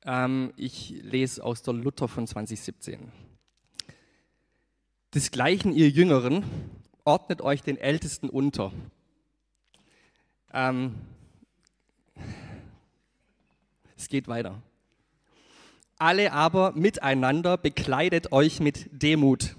[0.06, 3.12] Ähm, ich lese aus der Luther von 2017.
[5.14, 6.44] Desgleichen, ihr Jüngeren,
[7.04, 8.72] ordnet euch den Ältesten unter.
[10.54, 10.96] Ähm,
[13.98, 14.62] es geht weiter.
[15.98, 19.56] Alle aber miteinander bekleidet euch mit Demut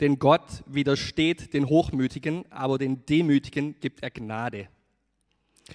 [0.00, 4.68] denn Gott widersteht den Hochmütigen, aber den Demütigen gibt er Gnade.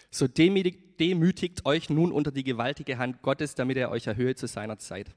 [0.10, 4.48] So demütigt, demütigt euch nun unter die gewaltige Hand Gottes, damit er euch erhöhe zu
[4.48, 5.16] seiner Zeit.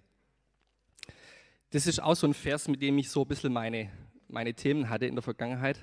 [1.70, 3.90] Das ist auch so ein Vers, mit dem ich so ein bisschen meine,
[4.28, 5.78] meine Themen hatte in der Vergangenheit.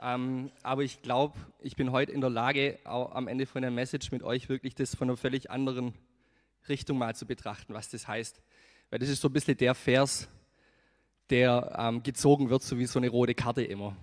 [0.00, 3.70] Ähm, aber ich glaube, ich bin heute in der Lage, auch am Ende von der
[3.70, 5.94] Message mit euch wirklich das von einer völlig anderen
[6.68, 8.42] Richtung mal zu betrachten, was das heißt.
[8.90, 10.28] Weil das ist so ein bisschen der Vers,
[11.30, 13.96] der ähm, gezogen wird, so wie so eine rote Karte immer.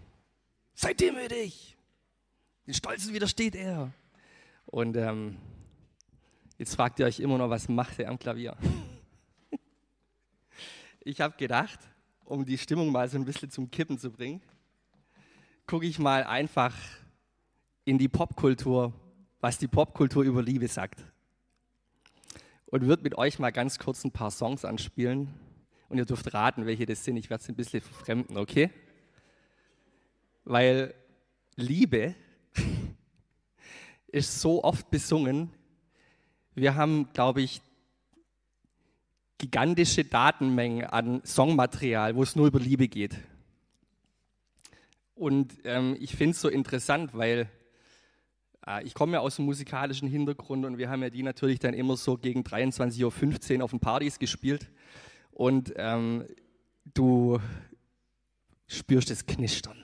[0.73, 1.77] Seid demütig!
[2.65, 3.91] Den Stolzen widersteht er.
[4.65, 5.37] Und ähm,
[6.57, 8.55] jetzt fragt ihr euch immer noch, was macht er am Klavier?
[10.99, 11.79] ich habe gedacht,
[12.25, 14.41] um die Stimmung mal so ein bisschen zum Kippen zu bringen,
[15.65, 16.75] gucke ich mal einfach
[17.85, 18.93] in die Popkultur,
[19.39, 21.03] was die Popkultur über Liebe sagt.
[22.67, 25.33] Und würde mit euch mal ganz kurz ein paar Songs anspielen.
[25.89, 27.17] Und ihr dürft raten, welche das sind.
[27.17, 28.69] Ich werde es ein bisschen verfremden, okay?
[30.45, 30.93] Weil
[31.55, 32.15] Liebe
[34.07, 35.51] ist so oft besungen.
[36.53, 37.61] Wir haben, glaube ich,
[39.39, 43.17] gigantische Datenmengen an Songmaterial, wo es nur über Liebe geht.
[45.15, 47.49] Und ähm, ich finde es so interessant, weil
[48.67, 51.73] äh, ich komme ja aus dem musikalischen Hintergrund und wir haben ja die natürlich dann
[51.73, 54.69] immer so gegen 23.15 Uhr auf den Partys gespielt.
[55.39, 56.25] Und ähm,
[56.83, 57.39] du
[58.67, 59.77] spürst das Knistern.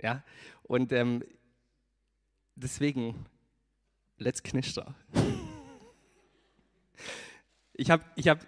[0.00, 0.24] Ja,
[0.62, 1.22] und ähm,
[2.54, 3.26] deswegen,
[4.16, 4.94] let's knister.
[7.74, 8.46] Ich habe ich hab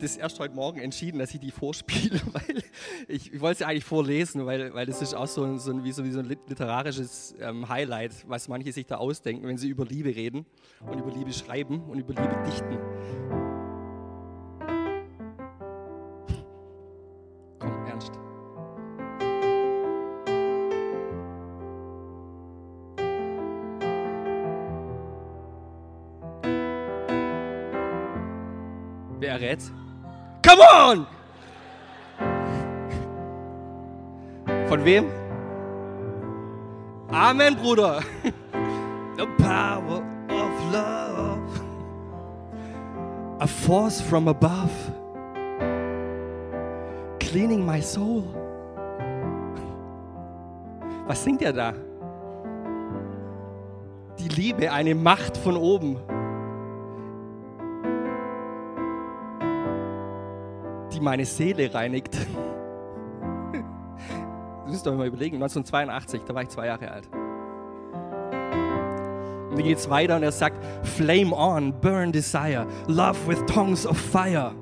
[0.00, 2.62] das erst heute Morgen entschieden, dass ich die vorspiele, weil
[3.08, 6.04] ich, ich wollte sie eigentlich vorlesen, weil, weil das ist auch so, so, wie, so,
[6.04, 10.14] wie so ein literarisches ähm, Highlight, was manche sich da ausdenken, wenn sie über Liebe
[10.14, 10.44] reden
[10.86, 13.47] und über Liebe schreiben und über Liebe dichten.
[30.58, 31.06] Come on!
[34.68, 35.06] Von wem?
[37.12, 38.00] Amen, Bruder.
[39.16, 41.60] The power of love.
[43.40, 44.72] A force from above.
[47.20, 48.24] Cleaning my soul.
[51.06, 51.72] Was singt er da?
[54.18, 55.96] Die Liebe, eine Macht von oben.
[60.98, 62.16] Die meine Seele reinigt.
[64.64, 67.08] Du müsst euch mal überlegen, 1982, da war ich zwei Jahre alt.
[69.48, 73.86] Und dann geht es weiter und er sagt, Flame on, burn desire, love with tongues
[73.86, 74.52] of fire,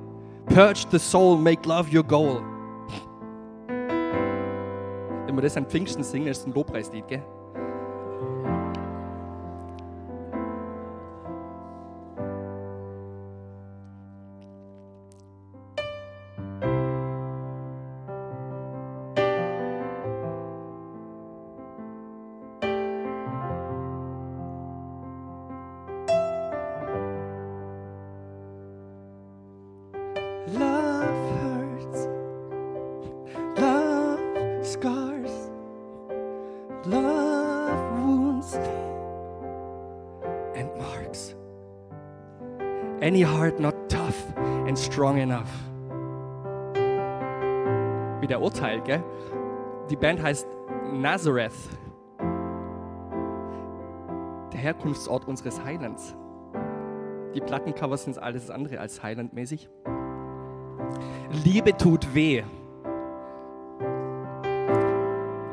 [0.46, 2.40] purge the soul, make love your goal.
[5.26, 7.24] Wenn wir das an Pfingsten singen, ist ein Lobpreislied, gell?
[48.56, 49.04] Urteil, gell?
[49.90, 50.48] Die Band heißt
[50.90, 51.52] Nazareth.
[54.50, 56.16] Der Herkunftsort unseres Heilands.
[57.34, 59.68] Die Plattencovers sind alles andere als heilandmäßig.
[61.44, 62.44] Liebe tut weh.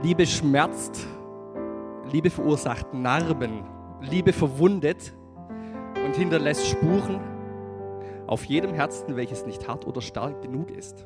[0.02, 1.06] Liebe schmerzt.
[2.10, 3.66] Liebe verursacht Narben.
[4.00, 5.14] Liebe verwundet
[6.06, 7.20] und hinterlässt Spuren
[8.28, 11.06] auf jedem Herzen, welches nicht hart oder stark genug ist.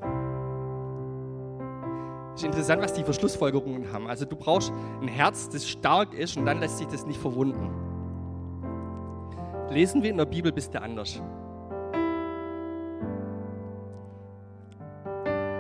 [2.38, 4.06] Ist interessant, was die Verschlussfolgerungen haben.
[4.06, 4.72] Also du brauchst
[5.02, 7.72] ein Herz, das stark ist und dann lässt sich das nicht verwunden.
[9.72, 11.20] Lesen wir in der Bibel bist du anders.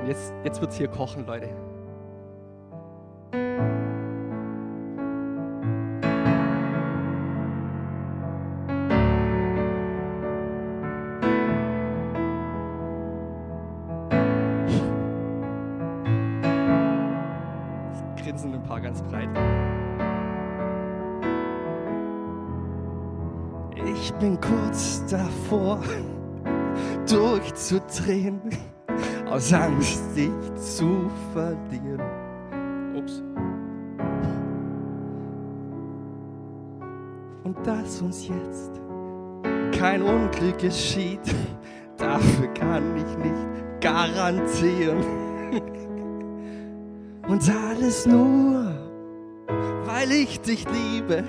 [0.01, 1.49] Und jetzt, jetzt wird es hier kochen, Leute.
[29.47, 32.01] Aus Angst, dich zu verlieren.
[32.95, 33.23] Ups.
[37.43, 38.81] und dass uns jetzt
[39.71, 41.21] kein Unglück geschieht,
[41.97, 44.97] dafür kann ich nicht garantieren.
[47.27, 48.73] Und alles nur,
[49.85, 51.25] weil ich dich liebe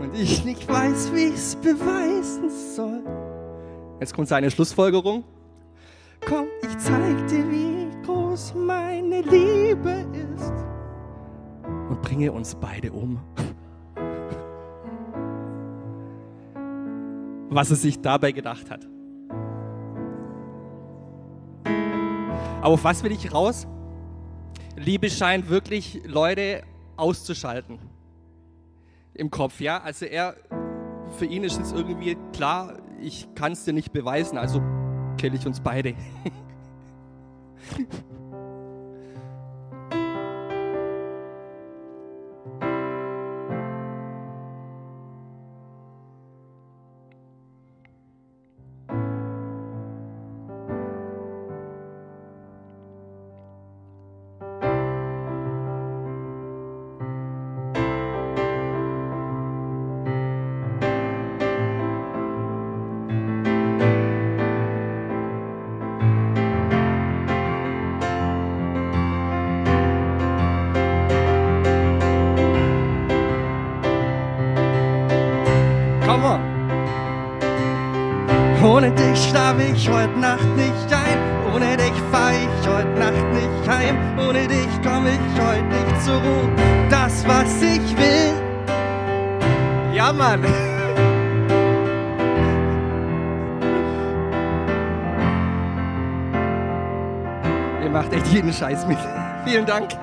[0.00, 3.04] und ich nicht weiß, wie ich's beweisen soll.
[4.00, 5.22] Jetzt kommt seine Schlussfolgerung.
[6.26, 10.52] Komm, ich zeig dir, wie groß meine Liebe ist
[11.88, 13.18] und bringe uns beide um.
[17.48, 18.86] Was er sich dabei gedacht hat.
[22.60, 23.66] Aber auf was will ich raus?
[24.76, 26.62] Liebe scheint wirklich Leute
[26.96, 27.78] auszuschalten
[29.14, 29.80] im Kopf, ja.
[29.82, 30.36] Also er,
[31.18, 34.60] für ihn ist es irgendwie klar, ich kann es dir nicht beweisen, also
[35.20, 35.94] kill ich uns beide.
[98.60, 98.98] Scheiß mit.
[99.46, 99.90] Vielen Dank.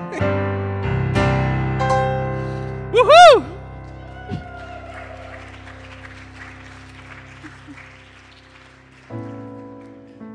[2.90, 3.44] Wuhu!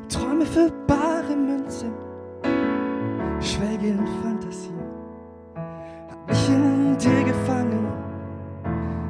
[0.08, 1.92] Träume für bare Münze,
[3.42, 4.72] schwelge in Fantasie.
[6.10, 7.92] Hab mich in dir gefangen,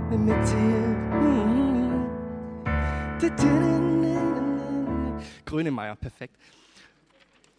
[0.10, 0.88] mit dir.
[1.20, 2.02] mm.
[5.46, 6.36] Grönemeyer, perfekt.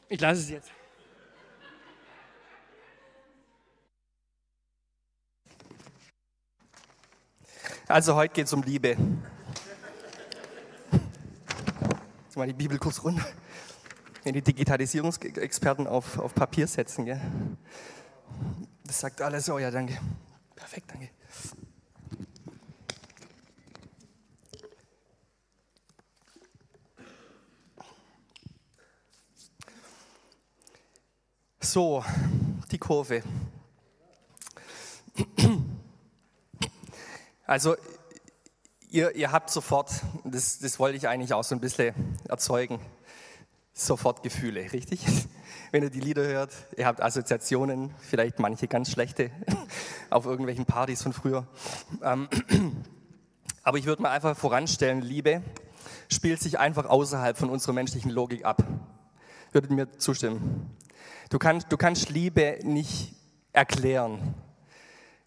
[0.09, 0.84] Ich lasse es jetzt.
[7.95, 8.97] Also heute geht es um Liebe.
[12.25, 13.25] Jetzt mal die Bibel kurz runter.
[14.25, 17.21] Wenn die Digitalisierungsexperten auf, auf Papier setzen, gell?
[18.85, 19.97] Das sagt alles, oh ja, danke.
[20.57, 21.11] Perfekt, danke.
[31.61, 32.05] So,
[32.73, 33.23] die Kurve.
[37.47, 37.77] Also,
[38.89, 39.91] ihr, ihr habt sofort,
[40.25, 41.95] das, das wollte ich eigentlich auch so ein bisschen
[42.27, 42.81] erzeugen,
[43.75, 45.05] sofort Gefühle, richtig?
[45.71, 49.31] Wenn ihr die Lieder hört, ihr habt Assoziationen, vielleicht manche ganz schlechte,
[50.11, 51.47] auf irgendwelchen Partys von früher.
[52.03, 52.31] Ähm,
[53.63, 55.43] aber ich würde mal einfach voranstellen, Liebe
[56.11, 58.63] spielt sich einfach außerhalb von unserer menschlichen Logik ab.
[59.53, 60.75] Würdet mir zustimmen?
[61.29, 63.15] Du kannst, du kannst Liebe nicht
[63.53, 64.35] erklären.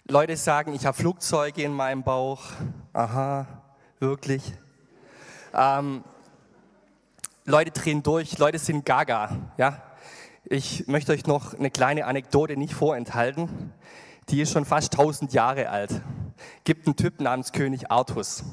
[0.09, 2.41] Leute sagen, ich habe Flugzeuge in meinem Bauch.
[2.93, 3.45] Aha,
[3.99, 4.53] wirklich.
[5.53, 6.01] Ähm,
[7.43, 9.51] Leute drehen durch, Leute sind gaga.
[9.57, 9.83] Ja?
[10.45, 13.73] Ich möchte euch noch eine kleine Anekdote nicht vorenthalten.
[14.29, 16.01] Die ist schon fast 1000 Jahre alt.
[16.63, 18.45] Gibt einen Typ namens König Artus.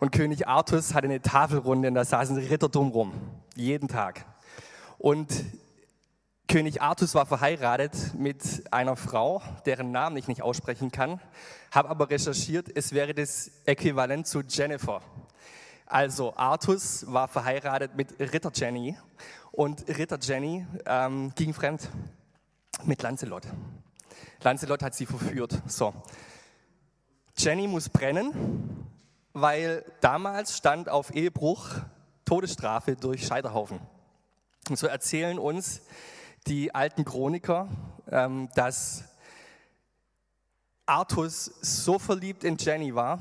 [0.00, 3.14] Und König Artus hatte eine Tafelrunde und da saßen Ritter drumrum.
[3.54, 4.26] Jeden Tag.
[4.98, 5.32] Und
[6.48, 11.20] König Artus war verheiratet mit einer Frau, deren Namen ich nicht aussprechen kann,
[11.70, 15.02] habe aber recherchiert, es wäre das Äquivalent zu Jennifer.
[15.84, 18.96] Also Artus war verheiratet mit Ritter Jenny
[19.52, 21.90] und Ritter Jenny ähm, ging fremd
[22.84, 23.42] mit Lancelot.
[24.42, 25.60] Lancelot hat sie verführt.
[25.66, 25.92] So.
[27.36, 28.86] Jenny muss brennen,
[29.34, 31.68] weil damals stand auf Ehebruch
[32.24, 33.80] Todesstrafe durch Scheiterhaufen.
[34.70, 35.82] Und so erzählen uns
[36.48, 37.68] die alten Chroniker,
[38.10, 39.04] ähm, dass
[40.86, 43.20] Artus so verliebt in Jenny war,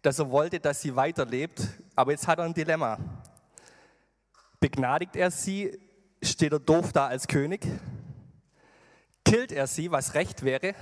[0.00, 1.68] dass er wollte, dass sie weiterlebt.
[1.94, 2.98] Aber jetzt hat er ein Dilemma.
[4.58, 5.78] Begnadigt er sie,
[6.22, 7.66] steht er doof da als König.
[9.24, 10.74] Killt er sie, was recht wäre,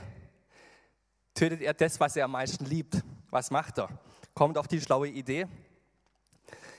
[1.35, 3.02] tötet er das, was er am meisten liebt.
[3.31, 3.89] Was macht er?
[4.35, 5.47] Kommt auf die schlaue Idee.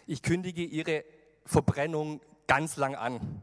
[0.05, 1.03] Ich kündige ihre
[1.45, 3.41] Verbrennung ganz lang an.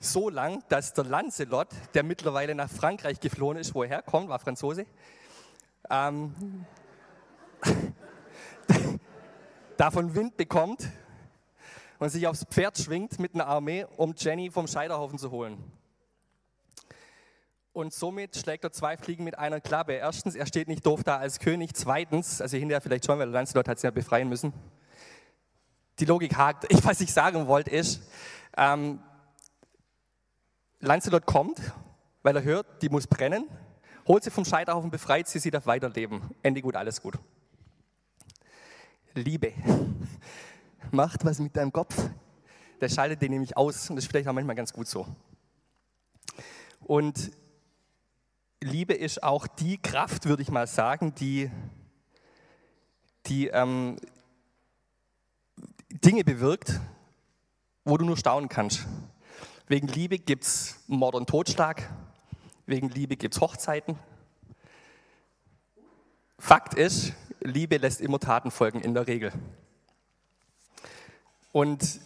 [0.00, 4.86] So lang, dass der Lancelot, der mittlerweile nach Frankreich geflohen ist, woher kommt, war Franzose,
[5.90, 6.64] ähm,
[9.76, 10.88] davon Wind bekommt
[11.98, 15.58] und sich aufs Pferd schwingt mit einer Armee, um Jenny vom Scheiterhaufen zu holen.
[17.72, 19.94] Und somit schlägt er zwei Fliegen mit einer Klappe.
[19.94, 21.74] Erstens, er steht nicht doof da als König.
[21.74, 24.52] Zweitens, also hinterher vielleicht schon, weil Lancelot hat sie ja befreien müssen.
[25.98, 26.66] Die Logik hakt.
[26.72, 28.02] Ich, was ich sagen wollte ist,
[28.56, 29.00] ähm,
[30.80, 31.60] Lancelot kommt,
[32.22, 33.44] weil er hört, die muss brennen,
[34.06, 36.22] holt sie vom Scheiterhaufen, befreit sie, sie darf weiterleben.
[36.42, 37.18] Ende gut, alles gut.
[39.14, 39.52] Liebe
[40.92, 42.08] macht was mit deinem Kopf.
[42.80, 45.06] Der schaltet den nämlich aus und das ist vielleicht auch manchmal ganz gut so.
[46.80, 47.32] Und
[48.60, 51.50] Liebe ist auch die Kraft, würde ich mal sagen, die,
[53.26, 53.96] die ähm,
[55.90, 56.80] Dinge bewirkt,
[57.84, 58.86] wo du nur staunen kannst.
[59.70, 61.90] Wegen Liebe gibt es Mord und Totschlag,
[62.64, 63.98] wegen Liebe gibt es Hochzeiten.
[66.38, 69.30] Fakt ist, Liebe lässt immer Taten folgen, in der Regel.
[71.52, 72.00] Und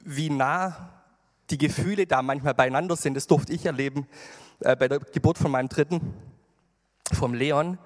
[0.00, 0.90] wie nah
[1.50, 4.08] die Gefühle da manchmal beieinander sind, das durfte ich erleben
[4.58, 6.00] äh, bei der Geburt von meinem Dritten,
[7.12, 7.78] vom Leon.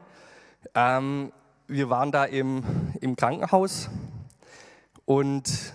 [0.75, 1.35] Ähm,
[1.67, 2.65] wir waren da im,
[3.03, 3.91] im Krankenhaus
[5.05, 5.75] und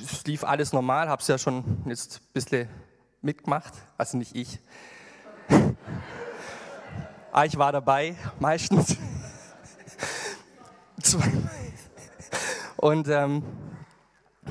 [0.00, 2.68] es lief alles normal, habe es ja schon jetzt ein bisschen
[3.22, 4.60] mitgemacht, also nicht ich.
[7.32, 8.96] Aber ich war dabei, meistens.
[12.76, 13.42] Und ähm,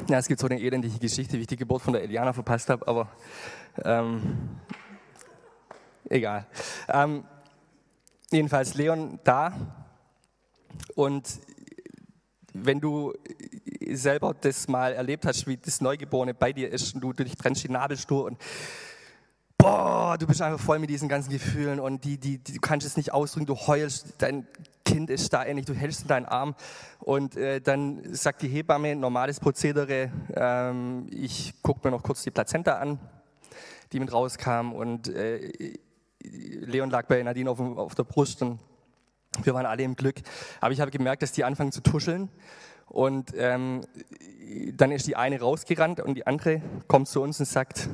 [0.10, 2.70] ja, es gibt so eine elendige Geschichte, wie ich die Geburt von der Eliana verpasst
[2.70, 3.10] habe, aber
[3.84, 4.60] ähm,
[6.10, 6.46] egal.
[6.90, 7.24] Ähm,
[8.32, 9.54] jedenfalls Leon da
[10.96, 11.40] und
[12.54, 13.14] wenn du
[13.96, 17.36] selber das mal erlebt hast, wie das Neugeborene bei dir ist und du, du dich
[17.36, 18.38] trennst die Nabelschnur und
[19.58, 22.86] boah, du bist einfach voll mit diesen ganzen Gefühlen und die, die, die, du kannst
[22.86, 24.48] es nicht ausdrücken, du heulst, dein
[24.86, 26.56] Kind ist da ähnlich, du hältst in deinen Arm
[27.00, 32.32] und äh, dann sagt die Hebamme, normales Prozedere, ähm, ich gucke mir noch kurz die
[32.32, 33.00] Plazenta an,
[33.92, 35.74] die mit rauskam und äh,
[36.24, 38.60] Leon lag bei Nadine auf, auf der Brust und
[39.44, 40.16] wir waren alle im Glück.
[40.62, 42.30] Aber ich habe gemerkt, dass die anfangen zu tuscheln
[42.88, 43.82] und ähm,
[44.74, 47.90] dann ist die eine rausgerannt und die andere kommt zu uns und sagt,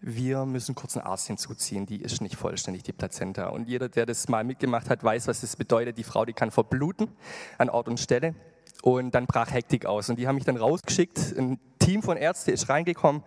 [0.00, 3.48] wir müssen kurz einen Arzt hinzuziehen, die ist nicht vollständig, die Plazenta.
[3.48, 5.98] Und jeder, der das mal mitgemacht hat, weiß, was das bedeutet.
[5.98, 7.08] Die Frau, die kann verbluten
[7.56, 8.34] an Ort und Stelle.
[8.82, 10.08] Und dann brach Hektik aus.
[10.08, 11.36] Und die haben mich dann rausgeschickt.
[11.36, 13.24] Ein Team von Ärzten ist reingekommen.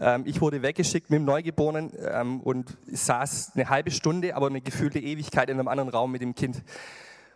[0.00, 4.62] Ähm, ich wurde weggeschickt mit dem Neugeborenen ähm, und saß eine halbe Stunde, aber eine
[4.62, 6.62] gefühlte Ewigkeit in einem anderen Raum mit dem Kind.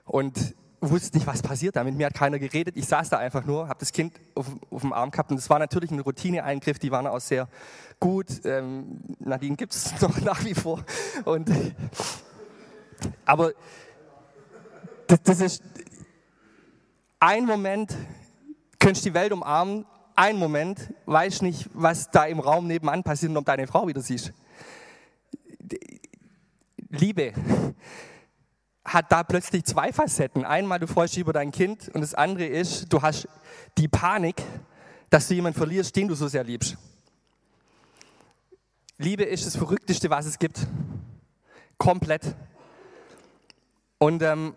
[0.04, 1.84] Und wusste nicht, was passiert da.
[1.84, 2.76] Mit mir hat keiner geredet.
[2.76, 5.50] Ich saß da einfach nur, habe das Kind auf, auf, dem Arm gehabt und das
[5.50, 6.78] war natürlich ein Routineeingriff.
[6.78, 7.48] Die waren auch sehr
[7.98, 8.26] gut.
[8.44, 10.82] Ähm, Nadine gibt es noch nach wie vor.
[11.24, 11.50] Und,
[13.26, 13.52] aber
[15.06, 15.62] das, das ist
[17.18, 17.94] ein Moment,
[18.78, 19.84] könntest die Welt umarmen,
[20.16, 24.00] ein Moment, weißt nicht, was da im Raum nebenan passiert und ob deine Frau wieder
[24.00, 24.32] siehst.
[26.88, 27.32] Liebe
[28.92, 30.44] hat da plötzlich zwei Facetten.
[30.44, 33.28] Einmal, du freust dich über dein Kind und das andere ist, du hast
[33.78, 34.42] die Panik,
[35.10, 36.76] dass du jemanden verlierst, den du so sehr liebst.
[38.98, 40.66] Liebe ist das Verrückteste, was es gibt.
[41.78, 42.34] Komplett.
[43.98, 44.56] Und ähm,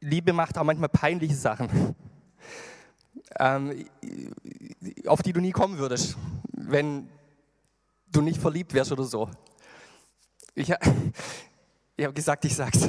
[0.00, 1.94] Liebe macht auch manchmal peinliche Sachen,
[3.38, 3.86] ähm,
[5.06, 6.16] auf die du nie kommen würdest,
[6.52, 7.08] wenn
[8.10, 9.30] du nicht verliebt wärst oder so.
[10.54, 10.70] Ich,
[11.96, 12.88] ich habe gesagt, ich sag's.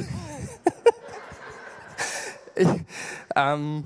[2.54, 2.68] ich,
[3.36, 3.84] ähm,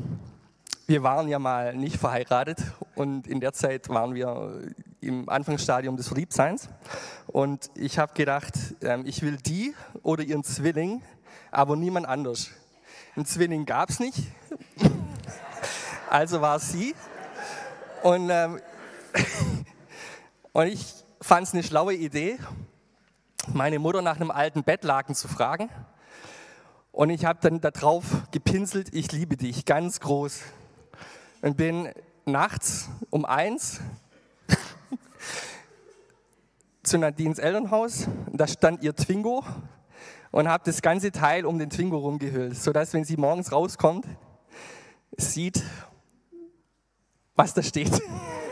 [0.86, 2.59] wir waren ja mal nicht verheiratet
[2.94, 4.62] und in der Zeit waren wir
[5.01, 6.69] im Anfangsstadium des Verliebtseins.
[7.27, 11.03] Und ich habe gedacht, ähm, ich will die oder ihren Zwilling,
[11.51, 12.51] aber niemand anders.
[13.15, 14.19] Einen Zwilling gab es nicht,
[16.11, 16.94] also war es sie.
[18.03, 18.61] Und, ähm,
[20.53, 20.86] und ich
[21.20, 22.39] fand es eine schlaue Idee,
[23.52, 25.68] meine Mutter nach einem alten Bettlaken zu fragen.
[26.93, 30.40] Und ich habe dann darauf gepinselt, ich liebe dich, ganz groß.
[31.43, 31.90] Und bin
[32.24, 33.81] nachts um eins
[36.82, 38.09] zu Nadines Elternhaus.
[38.32, 39.44] Da stand ihr Twingo
[40.31, 44.06] und habe das ganze Teil um den Twingo rumgehüllt, sodass, wenn sie morgens rauskommt,
[45.16, 45.62] sieht,
[47.35, 48.01] was da steht.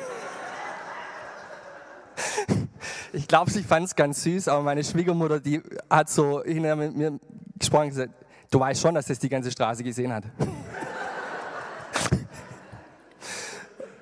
[3.14, 6.96] Ich glaube, sie fand es ganz süß, aber meine Schwiegermutter, die hat so hinterher mit
[6.96, 7.20] mir
[7.56, 8.12] gesprochen und gesagt,
[8.50, 10.24] du weißt schon, dass das die ganze Straße gesehen hat.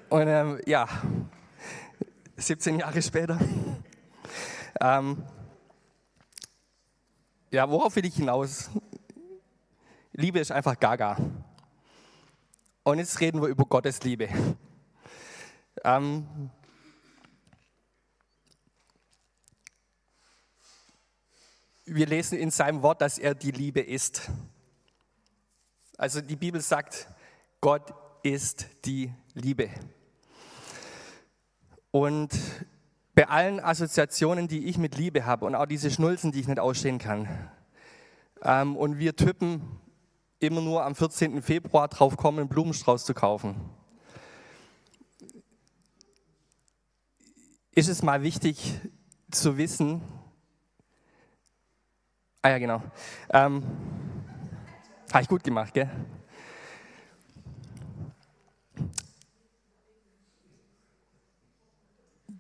[0.08, 0.88] und ähm, ja,
[2.36, 3.38] 17 Jahre später.
[4.80, 5.22] Ähm,
[7.50, 8.70] Ja, worauf will ich hinaus?
[10.14, 11.18] Liebe ist einfach gaga.
[12.82, 14.30] Und jetzt reden wir über Gottes Liebe.
[15.84, 16.26] Ähm,
[21.84, 24.30] wir lesen in seinem Wort, dass er die Liebe ist.
[25.96, 27.08] Also die Bibel sagt,
[27.60, 27.92] Gott
[28.22, 29.70] ist die Liebe.
[31.90, 32.30] Und
[33.14, 36.60] bei allen Assoziationen, die ich mit Liebe habe und auch diese Schnulzen, die ich nicht
[36.60, 37.28] ausstehen kann,
[38.42, 39.62] ähm, und wir Typen
[40.38, 41.42] immer nur am 14.
[41.42, 43.54] Februar drauf kommen, einen Blumenstrauß zu kaufen,
[47.74, 48.80] ist es mal wichtig
[49.30, 50.02] zu wissen,
[52.42, 52.82] ah ja genau,
[53.30, 53.64] ähm,
[55.12, 55.88] habe ich gut gemacht, gell?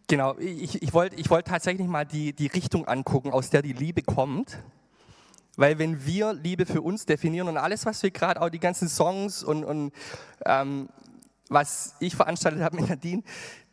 [0.08, 3.72] Genau, ich, ich wollte ich wollt tatsächlich mal die, die Richtung angucken, aus der die
[3.72, 4.58] Liebe kommt.
[5.56, 8.88] Weil wenn wir Liebe für uns definieren und alles, was wir gerade, auch die ganzen
[8.88, 9.92] Songs und, und
[10.46, 10.88] ähm,
[11.48, 13.22] was ich veranstaltet habe mit Nadine,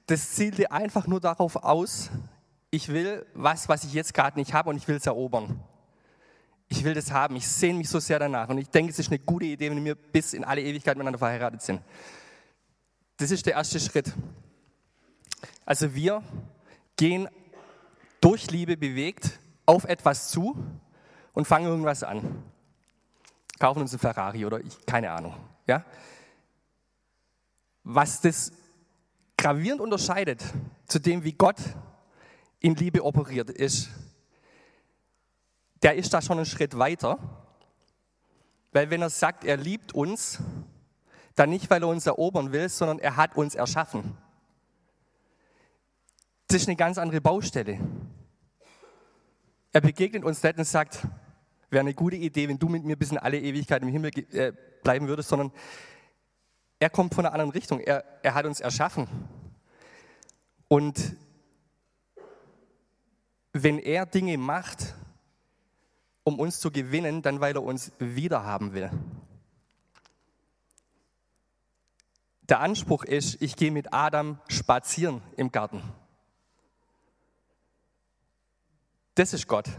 [0.07, 2.09] das zielte einfach nur darauf aus,
[2.71, 5.61] ich will was, was ich jetzt gerade nicht habe und ich will es erobern.
[6.69, 9.09] Ich will das haben, ich sehne mich so sehr danach und ich denke, es ist
[9.09, 11.81] eine gute Idee, wenn wir bis in alle Ewigkeit miteinander verheiratet sind.
[13.17, 14.13] Das ist der erste Schritt.
[15.65, 16.23] Also wir
[16.95, 17.27] gehen
[18.21, 20.55] durch Liebe bewegt auf etwas zu
[21.33, 22.43] und fangen irgendwas an.
[23.59, 25.35] Kaufen uns einen Ferrari oder ich, keine Ahnung.
[25.67, 25.83] Ja?
[27.83, 28.51] Was das
[29.37, 30.43] gravierend unterscheidet
[30.87, 31.57] zu dem, wie Gott
[32.59, 33.89] in Liebe operiert, ist,
[35.81, 37.17] der ist da schon einen Schritt weiter.
[38.71, 40.39] Weil wenn er sagt, er liebt uns,
[41.35, 44.17] dann nicht, weil er uns erobern will, sondern er hat uns erschaffen.
[46.47, 47.79] Das ist eine ganz andere Baustelle.
[49.71, 51.07] Er begegnet uns nicht und sagt,
[51.69, 54.51] wäre eine gute Idee, wenn du mit mir bis in alle Ewigkeit im Himmel äh,
[54.83, 55.51] bleiben würdest, sondern
[56.79, 57.79] er kommt von einer anderen Richtung.
[57.79, 59.07] Er, er hat uns erschaffen.
[60.67, 61.15] Und
[63.53, 64.95] wenn er Dinge macht,
[66.23, 68.89] um uns zu gewinnen, dann weil er uns wiederhaben will.
[72.49, 75.83] Der Anspruch ist, ich gehe mit Adam spazieren im Garten.
[79.13, 79.69] Das ist Gott,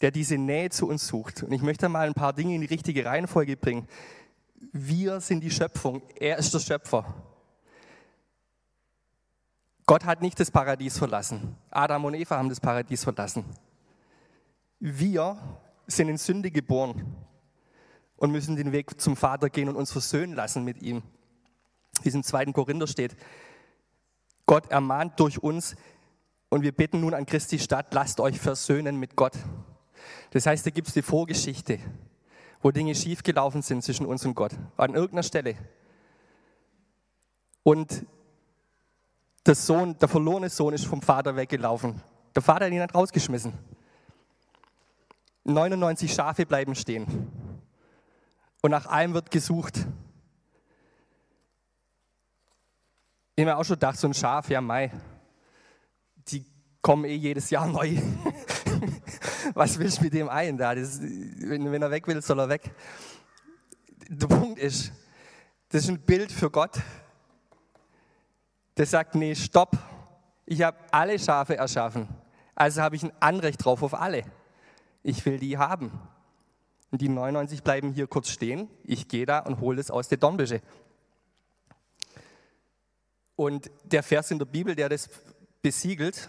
[0.00, 1.42] der diese Nähe zu uns sucht.
[1.42, 3.86] Und ich möchte mal ein paar Dinge in die richtige Reihenfolge bringen.
[4.72, 7.14] Wir sind die Schöpfung, er ist der Schöpfer.
[9.84, 11.56] Gott hat nicht das Paradies verlassen.
[11.70, 13.44] Adam und Eva haben das Paradies verlassen.
[14.78, 15.38] Wir
[15.86, 17.16] sind in Sünde geboren
[18.16, 21.02] und müssen den Weg zum Vater gehen und uns versöhnen lassen mit ihm.
[22.02, 23.16] Wie es im zweiten Korinther steht.
[24.44, 25.76] Gott ermahnt durch uns,
[26.48, 29.32] und wir bitten nun an Christi Stadt, lasst euch versöhnen mit Gott.
[30.30, 31.80] Das heißt, da gibt es die Vorgeschichte,
[32.62, 35.56] wo Dinge schiefgelaufen sind zwischen uns und Gott, an irgendeiner Stelle.
[37.62, 38.06] Und
[39.44, 42.00] der Sohn, der verlorene Sohn ist vom Vater weggelaufen.
[42.34, 43.52] Der Vater hat ihn nicht rausgeschmissen.
[45.46, 47.06] 99 Schafe bleiben stehen.
[48.62, 49.86] Und nach einem wird gesucht.
[53.34, 54.90] Ich habe mir auch schon gedacht, so ein Schaf, ja, Mai,
[56.86, 57.96] kommen eh jedes Jahr neu.
[59.54, 60.72] Was willst du mit dem ein da?
[60.72, 62.70] Das, wenn, wenn er weg will, soll er weg.
[64.08, 64.92] Der Punkt ist,
[65.70, 66.78] das ist ein Bild für Gott.
[68.76, 69.76] Der sagt, nee, stopp,
[70.44, 72.06] ich habe alle Schafe erschaffen.
[72.54, 74.22] Also habe ich ein Anrecht drauf auf alle.
[75.08, 75.92] Ich will die haben.
[76.90, 78.68] Und die 99 bleiben hier kurz stehen.
[78.82, 80.60] Ich gehe da und hole es aus der Dornbüsche.
[83.36, 85.08] Und der Vers in der Bibel, der das
[85.62, 86.28] besiegelt,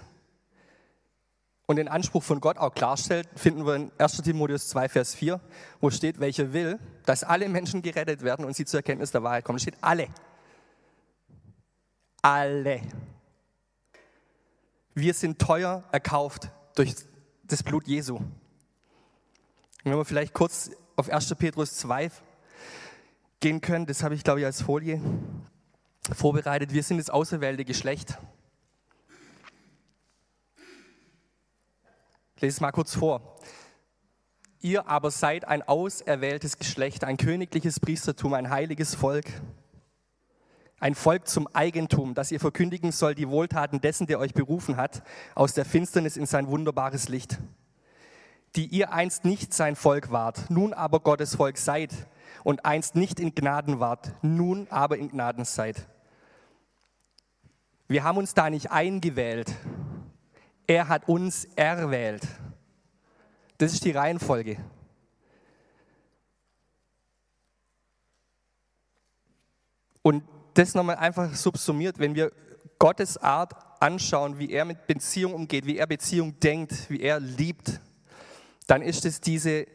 [1.65, 5.41] und den Anspruch von Gott auch klarstellt, finden wir in 1 Timotheus 2, Vers 4,
[5.81, 9.43] wo steht, welcher will, dass alle Menschen gerettet werden und sie zur Erkenntnis der Wahrheit
[9.43, 9.57] kommen.
[9.57, 10.07] Da steht alle.
[12.21, 12.81] Alle.
[14.93, 16.93] Wir sind teuer erkauft durch
[17.43, 18.19] das Blut Jesu.
[19.89, 21.33] Wenn wir vielleicht kurz auf 1.
[21.35, 22.11] Petrus 2
[23.39, 24.99] gehen können, das habe ich, glaube ich, als Folie
[26.13, 26.73] vorbereitet.
[26.73, 28.17] Wir sind das auserwählte Geschlecht.
[32.35, 33.39] Ich lese es mal kurz vor.
[34.59, 39.27] Ihr aber seid ein auserwähltes Geschlecht, ein königliches Priestertum, ein heiliges Volk,
[40.81, 45.01] ein Volk zum Eigentum, das ihr verkündigen soll die Wohltaten dessen, der euch berufen hat,
[45.33, 47.39] aus der Finsternis in sein wunderbares Licht.
[48.55, 51.91] Die ihr einst nicht sein Volk wart, nun aber Gottes Volk seid
[52.43, 55.87] und einst nicht in Gnaden wart, nun aber in Gnaden seid.
[57.87, 59.53] Wir haben uns da nicht eingewählt,
[60.65, 62.27] er hat uns erwählt
[63.57, 64.57] Das ist die Reihenfolge.
[70.01, 72.31] Und das nochmal einfach subsumiert, wenn wir
[72.79, 77.81] Gottes Art anschauen, wie er mit Beziehung umgeht, wie er Beziehung denkt, wie er liebt,
[78.67, 79.65] dann ist es diese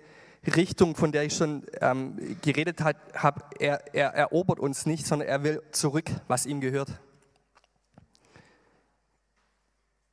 [0.56, 3.42] Richtung, von der ich schon ähm, geredet habe.
[3.58, 6.92] Er, er erobert uns nicht, sondern er will zurück, was ihm gehört.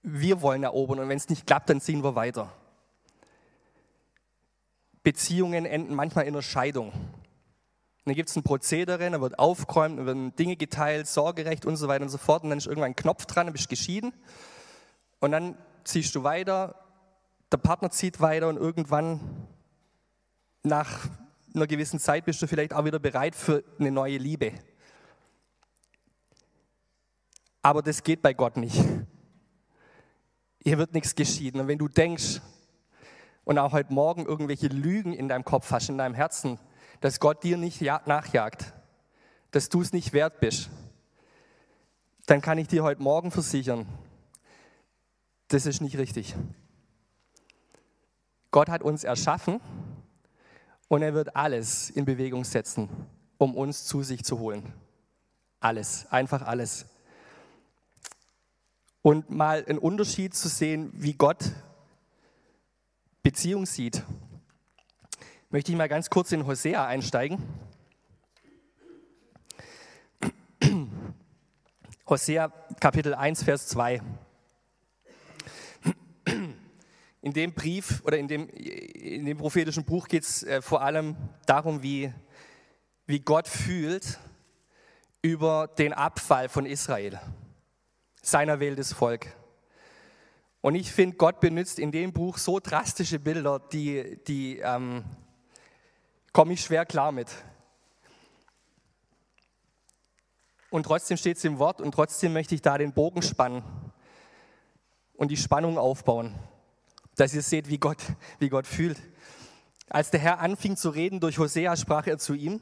[0.02, 2.54] Wir wollen erobern und wenn es nicht klappt, dann ziehen wir weiter.
[5.04, 6.92] Beziehungen enden manchmal in einer Scheidung.
[8.06, 11.88] dann gibt es ein Prozedere, dann wird aufgeräumt, dann werden Dinge geteilt, Sorgerecht und so
[11.88, 12.44] weiter und so fort.
[12.44, 14.14] Und dann ist irgendwann ein Knopf dran, dann bist du geschieden.
[15.20, 16.76] Und dann ziehst du weiter,
[17.52, 19.48] der Partner zieht weiter und irgendwann
[20.64, 21.08] nach
[21.54, 24.54] einer gewissen Zeit bist du vielleicht auch wieder bereit für eine neue Liebe.
[27.62, 28.80] Aber das geht bei Gott nicht.
[30.62, 31.62] Hier wird nichts geschieden.
[31.62, 32.42] Und wenn du denkst
[33.44, 36.60] und auch heute Morgen irgendwelche Lügen in deinem Kopf hast, in deinem Herzen,
[37.02, 38.74] dass Gott dir nicht nachjagt,
[39.52, 40.70] dass du es nicht wert bist,
[42.28, 43.88] dann kann ich dir heute Morgen versichern,
[45.48, 46.36] das ist nicht richtig.
[48.52, 49.62] Gott hat uns erschaffen
[50.88, 52.90] und er wird alles in Bewegung setzen,
[53.38, 54.74] um uns zu sich zu holen.
[55.60, 56.86] Alles, einfach alles.
[59.02, 61.52] Und mal einen Unterschied zu sehen, wie Gott
[63.22, 64.04] Beziehung sieht,
[65.50, 67.44] möchte ich mal ganz kurz in Hosea einsteigen.
[72.10, 74.02] Hosea Kapitel 1, Vers 2
[77.22, 81.18] in dem Brief oder in dem, in dem prophetischen Buch geht es äh, vor allem
[81.46, 82.14] darum, wie,
[83.08, 84.20] wie Gott fühlt
[85.22, 87.20] über den Abfall von Israel,
[88.22, 89.28] seiner wähltes Volk.
[90.62, 95.04] Und ich finde, Gott benutzt in dem Buch so drastische Bilder, die, die ähm,
[96.32, 97.30] komme ich schwer klar mit.
[100.70, 103.64] Und trotzdem steht es im Wort und trotzdem möchte ich da den Bogen spannen
[105.16, 106.36] und die Spannung aufbauen
[107.20, 107.98] dass ihr seht, wie Gott,
[108.40, 108.98] wie Gott fühlt.
[109.90, 112.62] Als der Herr anfing zu reden durch Hosea, sprach er zu ihm,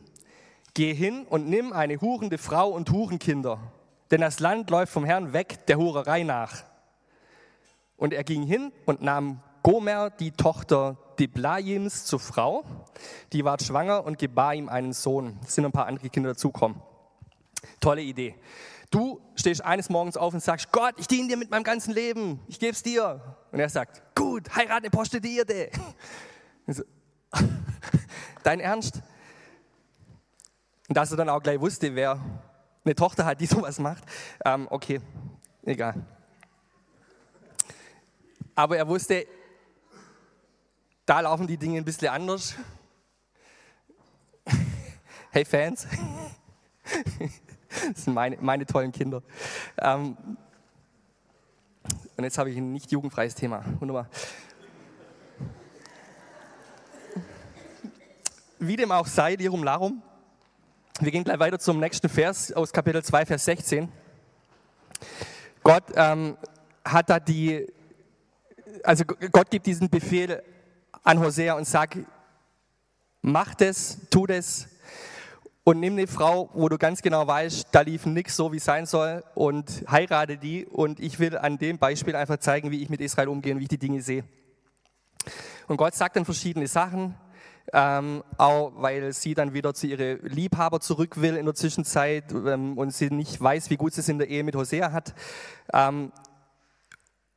[0.73, 3.59] Geh hin und nimm eine hurende Frau und Hurenkinder,
[4.11, 6.63] denn das Land läuft vom Herrn weg der Hurerei nach.
[7.97, 12.63] Und er ging hin und nahm Gomer, die Tochter Deblaims, zur Frau.
[13.33, 15.39] Die war schwanger und gebar ihm einen Sohn.
[15.43, 16.79] Es sind ein paar andere Kinder dazukommen.
[17.79, 18.35] Tolle Idee.
[18.89, 22.39] Du stehst eines Morgens auf und sagst, Gott, ich diene dir mit meinem ganzen Leben,
[22.47, 23.35] ich gebe es dir.
[23.51, 25.69] Und er sagt, gut, heirate eine Prostituierte.
[26.67, 26.83] So,
[28.43, 29.01] Dein Ernst?
[30.87, 32.19] Und dass er dann auch gleich wusste, wer
[32.85, 34.03] eine Tochter hat, die sowas macht,
[34.45, 35.01] ähm, okay,
[35.63, 36.05] egal.
[38.55, 39.27] Aber er wusste,
[41.05, 42.55] da laufen die Dinge ein bisschen anders.
[45.29, 45.85] Hey Fans,
[47.93, 49.21] das sind meine, meine tollen Kinder.
[49.77, 50.17] Ähm,
[52.15, 53.63] und jetzt habe ich ein nicht jugendfreies Thema.
[53.79, 54.07] Wunderbar.
[58.59, 60.01] Wie dem auch sei, Lirum Larum.
[60.99, 63.87] Wir gehen gleich weiter zum nächsten Vers aus Kapitel 2, Vers 16.
[65.61, 66.35] Gott ähm,
[66.83, 67.67] hat da die,
[68.83, 70.41] also Gott gibt diesen Befehl
[71.03, 71.97] an Hosea und sagt,
[73.21, 74.67] mach das, tu das,
[75.67, 78.63] und nimm eine Frau, wo du ganz genau weißt, da lief nichts so, wie es
[78.63, 80.65] sein soll und heirate die.
[80.65, 83.63] Und ich will an dem Beispiel einfach zeigen, wie ich mit Israel umgehe und wie
[83.63, 84.23] ich die Dinge sehe.
[85.67, 87.15] Und Gott sagt dann verschiedene Sachen,
[87.73, 92.77] ähm, auch weil sie dann wieder zu ihren Liebhaber zurück will in der Zwischenzeit ähm,
[92.77, 95.15] und sie nicht weiß, wie gut sie es in der Ehe mit Hosea hat.
[95.73, 96.13] Ähm,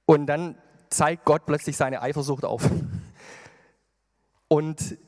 [0.07, 0.55] und dann
[0.89, 2.63] zeigt Gott plötzlich seine Eifersucht auf.
[4.47, 4.99] Und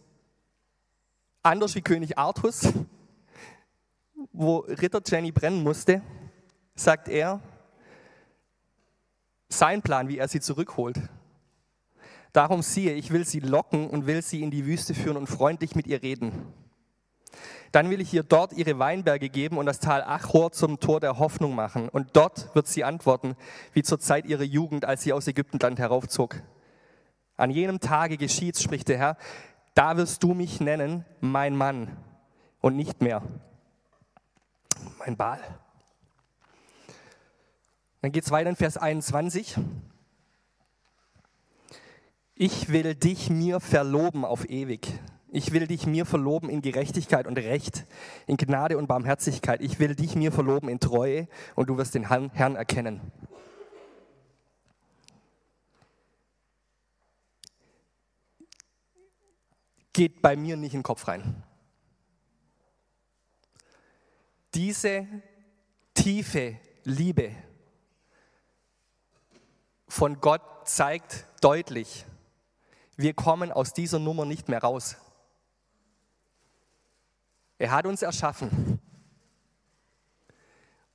[1.45, 2.67] anders wie König Artus
[4.33, 6.03] wo Ritter Jenny brennen musste,
[6.75, 7.41] sagt er,
[9.49, 11.01] sein Plan, wie er sie zurückholt.
[12.33, 15.75] Darum siehe, ich will sie locken und will sie in die Wüste führen und freundlich
[15.75, 16.33] mit ihr reden.
[17.73, 21.19] Dann will ich ihr dort ihre Weinberge geben und das Tal Achor zum Tor der
[21.19, 21.89] Hoffnung machen.
[21.89, 23.37] Und dort wird sie antworten,
[23.73, 26.43] wie zur Zeit ihrer Jugend, als sie aus Ägyptenland heraufzog.
[27.37, 29.17] An jenem Tage geschieht's, spricht der Herr,
[29.75, 31.97] da wirst du mich nennen, mein Mann,
[32.61, 33.23] und nicht mehr
[34.99, 35.41] mein Baal.
[38.01, 39.57] Dann geht es weiter in Vers 21.
[42.35, 44.89] Ich will dich mir verloben auf ewig.
[45.29, 47.87] Ich will dich mir verloben in Gerechtigkeit und Recht,
[48.27, 49.61] in Gnade und Barmherzigkeit.
[49.63, 53.01] Ich will dich mir verloben in Treue und du wirst den Herrn erkennen.
[59.93, 61.43] geht bei mir nicht in den Kopf rein.
[64.55, 65.07] Diese
[65.95, 67.35] tiefe Liebe
[69.89, 72.07] von Gott zeigt deutlich,
[72.97, 74.97] wir kommen aus dieser Nummer nicht mehr raus.
[77.59, 78.81] Er hat uns erschaffen.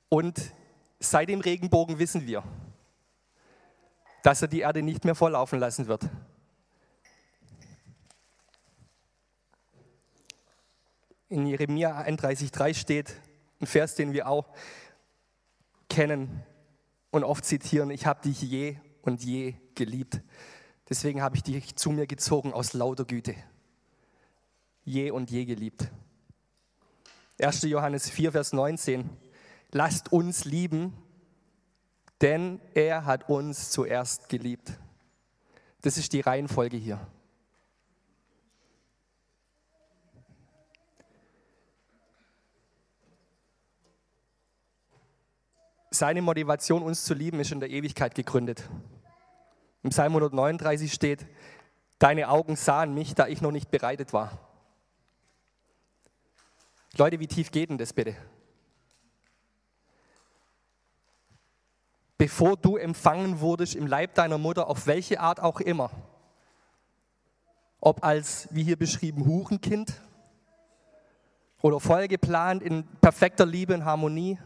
[0.08, 0.54] Und
[1.00, 2.42] seit dem Regenbogen wissen wir,
[4.22, 6.08] dass er die Erde nicht mehr volllaufen lassen wird.
[11.28, 13.20] In Jeremia 31,3 steht
[13.60, 14.48] ein Vers, den wir auch
[15.88, 16.42] kennen
[17.10, 20.20] und oft zitieren, ich habe dich je und je geliebt.
[20.88, 23.34] Deswegen habe ich dich zu mir gezogen aus lauter Güte.
[24.84, 25.90] Je und je geliebt.
[27.40, 27.62] 1.
[27.62, 29.08] Johannes 4, Vers 19.
[29.70, 30.94] Lasst uns lieben,
[32.20, 34.72] denn er hat uns zuerst geliebt.
[35.82, 37.06] Das ist die Reihenfolge hier.
[45.90, 48.68] Seine Motivation, uns zu lieben, ist in der Ewigkeit gegründet.
[49.82, 51.26] Im Psalm 139 steht,
[51.98, 54.38] deine Augen sahen mich, da ich noch nicht bereitet war.
[56.96, 58.16] Leute, wie tief geht denn das bitte?
[62.18, 65.90] Bevor du empfangen wurdest im Leib deiner Mutter, auf welche Art auch immer,
[67.80, 69.94] ob als, wie hier beschrieben, Hurenkind
[71.62, 74.38] oder voll geplant in perfekter Liebe und Harmonie,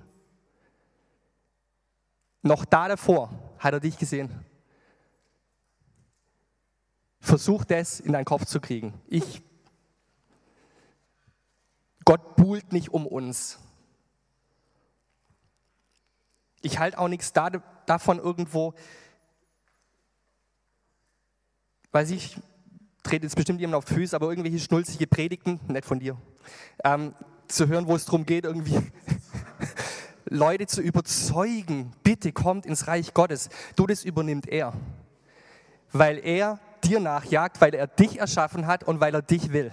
[2.43, 4.44] noch da davor hat er dich gesehen.
[7.20, 9.01] Versuch das in deinen Kopf zu kriegen.
[9.06, 9.43] Ich,
[12.05, 13.60] Gott buhlt nicht um uns.
[16.60, 17.51] Ich halte auch nichts da,
[17.86, 18.74] davon irgendwo,
[21.93, 22.40] weiß ich,
[23.05, 26.16] trete jetzt bestimmt jemand auf Füße, aber irgendwelche schnulzige Predigten, nicht von dir,
[26.85, 27.14] ähm,
[27.47, 28.78] zu hören, wo es darum geht, irgendwie
[30.32, 33.48] Leute zu überzeugen, bitte kommt ins Reich Gottes.
[33.76, 34.72] Du, das übernimmt er.
[35.92, 39.70] Weil er dir nachjagt, weil er dich erschaffen hat und weil er dich will.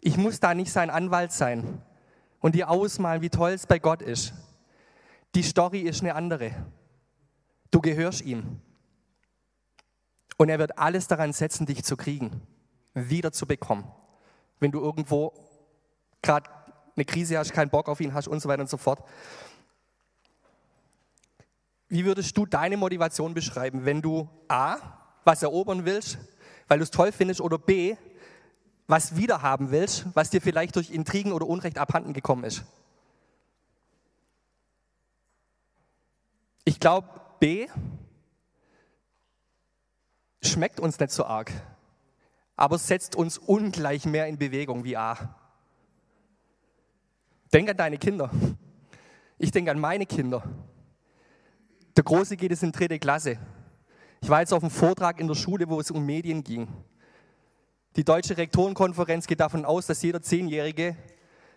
[0.00, 1.82] Ich muss da nicht sein Anwalt sein
[2.40, 4.34] und dir ausmalen, wie toll es bei Gott ist.
[5.34, 6.52] Die Story ist eine andere.
[7.70, 8.60] Du gehörst ihm.
[10.36, 12.42] Und er wird alles daran setzen, dich zu kriegen,
[12.94, 13.90] wieder zu bekommen.
[14.60, 15.32] Wenn du irgendwo
[16.22, 16.50] gerade
[16.96, 19.02] eine Krise hast, keinen Bock auf ihn hast und so weiter und so fort.
[21.88, 24.78] Wie würdest du deine Motivation beschreiben, wenn du A,
[25.24, 26.18] was erobern willst,
[26.68, 27.96] weil du es toll findest, oder B,
[28.88, 32.64] was wiederhaben willst, was dir vielleicht durch Intrigen oder Unrecht abhanden gekommen ist?
[36.64, 37.08] Ich glaube,
[37.38, 37.68] B
[40.42, 41.52] schmeckt uns nicht so arg,
[42.56, 45.36] aber setzt uns ungleich mehr in Bewegung wie A.
[47.52, 48.30] Denk an deine Kinder.
[49.38, 50.42] Ich denke an meine Kinder.
[51.96, 53.38] Der Große geht es in dritte Klasse.
[54.20, 56.68] Ich war jetzt auf einem Vortrag in der Schule, wo es um Medien ging.
[57.96, 60.96] Die Deutsche Rektorenkonferenz geht davon aus, dass jeder Zehnjährige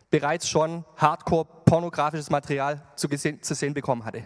[0.10, 4.24] bereits schon hardcore-pornografisches Material zu, gesehen, zu sehen bekommen hatte.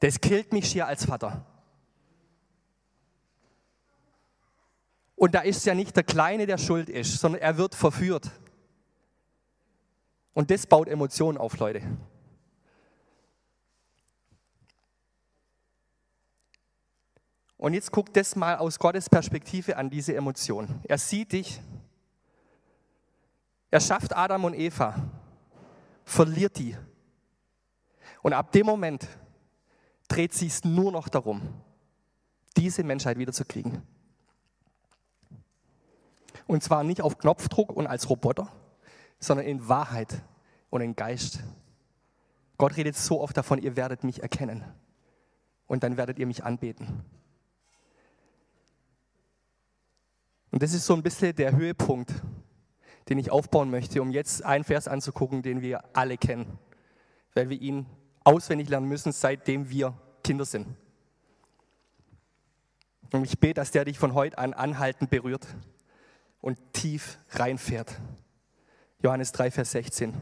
[0.00, 1.44] Das killt mich schier als Vater.
[5.16, 8.30] Und da ist ja nicht der Kleine, der schuld ist, sondern er wird verführt.
[10.34, 11.82] Und das baut Emotionen auf, Leute.
[17.56, 20.80] Und jetzt guckt das mal aus Gottes Perspektive an, diese Emotion.
[20.84, 21.60] Er sieht dich,
[23.70, 24.94] er schafft Adam und Eva,
[26.04, 26.74] verliert die.
[28.22, 29.06] Und ab dem Moment
[30.08, 31.42] dreht sie es nur noch darum,
[32.56, 33.82] diese Menschheit wiederzukriegen.
[36.46, 38.50] Und zwar nicht auf Knopfdruck und als Roboter,
[39.20, 40.22] sondern in Wahrheit
[40.70, 41.40] und in Geist.
[42.58, 44.64] Gott redet so oft davon, ihr werdet mich erkennen
[45.66, 47.04] und dann werdet ihr mich anbeten.
[50.50, 52.12] Und das ist so ein bisschen der Höhepunkt,
[53.08, 56.58] den ich aufbauen möchte, um jetzt einen Vers anzugucken, den wir alle kennen,
[57.34, 57.86] weil wir ihn
[58.24, 59.94] auswendig lernen müssen, seitdem wir
[60.24, 60.66] Kinder sind.
[63.12, 65.46] Und ich bete, dass der dich von heute an anhaltend berührt
[66.40, 68.00] und tief reinfährt.
[69.02, 70.14] Johannes 3, Vers 16.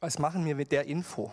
[0.00, 1.32] Was machen wir mit der Info?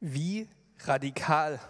[0.00, 0.48] Wie
[0.80, 1.60] radikal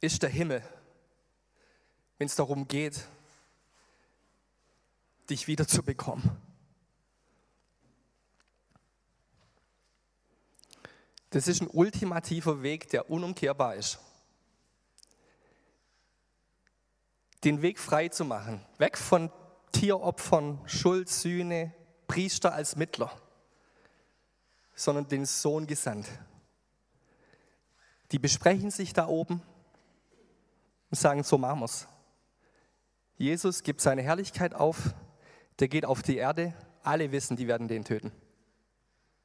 [0.00, 0.62] ist der Himmel,
[2.18, 3.06] wenn es darum geht,
[5.30, 6.30] dich wiederzubekommen.
[11.30, 14.00] Das ist ein ultimativer Weg, der unumkehrbar ist.
[17.44, 19.30] Den Weg frei zu machen, weg von
[19.72, 21.72] Tieropfern, Schuld, Sühne,
[22.08, 23.16] Priester als Mittler,
[24.74, 26.08] sondern den Sohn gesandt.
[28.12, 29.42] Die besprechen sich da oben
[30.90, 31.86] und sagen, so machen wir's.
[33.16, 34.94] Jesus gibt seine Herrlichkeit auf,
[35.58, 38.12] der geht auf die Erde, alle wissen, die werden den töten.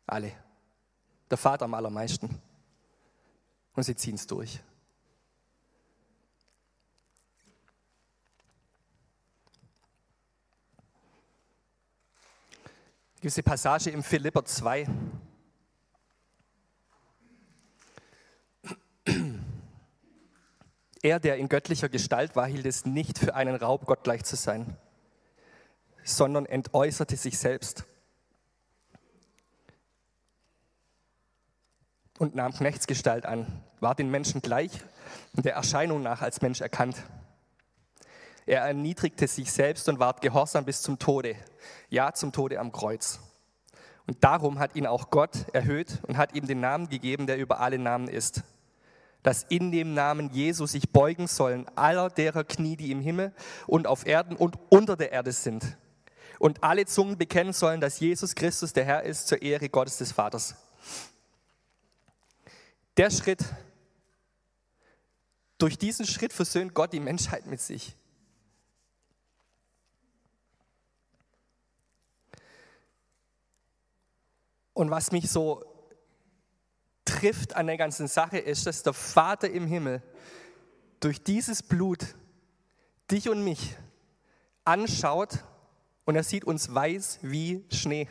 [0.06, 0.34] Alle.
[1.30, 2.42] Der Vater am allermeisten.
[3.74, 4.62] Und sie ziehen es durch.
[13.24, 14.88] Diese Passage im Philipper 2.
[21.06, 24.36] Er, der in göttlicher Gestalt war, hielt es nicht für einen Raub, Gott gleich zu
[24.36, 24.76] sein,
[26.04, 27.86] sondern entäußerte sich selbst
[32.18, 33.46] und nahm Knechtsgestalt an,
[33.82, 34.72] war den Menschen gleich
[35.36, 37.04] und der Erscheinung nach als Mensch erkannt.
[38.48, 41.36] Er erniedrigte sich selbst und ward gehorsam bis zum Tode,
[41.88, 43.20] ja zum Tode am Kreuz.
[44.08, 47.60] Und darum hat ihn auch Gott erhöht und hat ihm den Namen gegeben, der über
[47.60, 48.42] alle Namen ist
[49.26, 53.34] dass in dem Namen Jesus sich beugen sollen aller derer Knie, die im Himmel
[53.66, 55.78] und auf Erden und unter der Erde sind.
[56.38, 60.12] Und alle Zungen bekennen sollen, dass Jesus Christus der Herr ist zur Ehre Gottes des
[60.12, 60.54] Vaters.
[62.98, 63.44] Der Schritt,
[65.58, 67.96] durch diesen Schritt versöhnt Gott die Menschheit mit sich.
[74.74, 75.75] Und was mich so
[77.06, 80.02] trifft an der ganzen Sache ist, dass der Vater im Himmel
[81.00, 82.16] durch dieses Blut
[83.12, 83.78] dich und mich
[84.64, 85.44] anschaut
[86.06, 88.08] und er sieht uns weiß wie Schnee.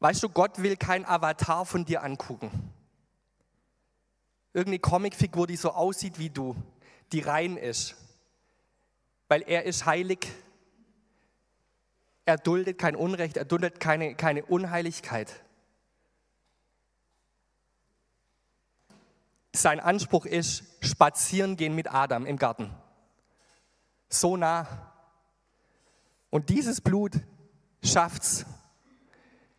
[0.00, 2.50] Weißt du, Gott will kein Avatar von dir angucken.
[4.52, 6.54] Irgendeine Comicfigur, die so aussieht wie du,
[7.12, 7.96] die rein ist.
[9.28, 10.28] Weil er ist heilig
[12.26, 15.32] er duldet kein Unrecht, er duldet keine, keine Unheiligkeit.
[19.54, 22.74] Sein Anspruch ist, spazieren gehen mit Adam im Garten.
[24.08, 24.92] So nah.
[26.28, 27.12] Und dieses Blut
[27.82, 28.46] schafft es,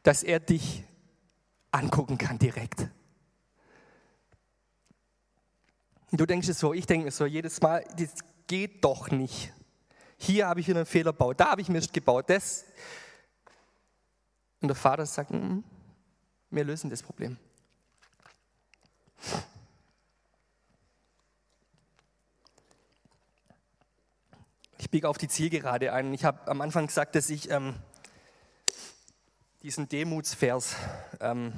[0.03, 0.83] dass er dich
[1.71, 2.89] angucken kann direkt.
[6.11, 8.13] Du denkst es so, ich denke es so jedes Mal, das
[8.47, 9.53] geht doch nicht.
[10.17, 12.65] Hier habe ich einen Fehler gebaut, da habe ich Mist gebaut, das.
[14.61, 15.59] Und der Vater sagt, mm,
[16.49, 17.37] wir lösen das Problem.
[24.79, 26.13] Ich biege auf die Zielgerade ein.
[26.13, 27.75] Ich habe am Anfang gesagt, dass ich ähm,
[29.61, 30.75] diesen Demutsvers
[31.19, 31.53] ähm,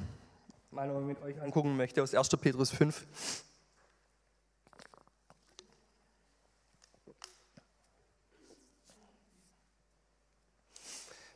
[0.71, 2.29] mal mit euch angucken möchte aus 1.
[2.37, 3.05] Petrus 5.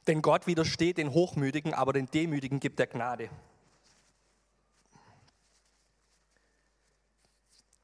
[0.08, 3.30] Denn Gott widersteht den Hochmütigen, aber den Demütigen gibt er Gnade.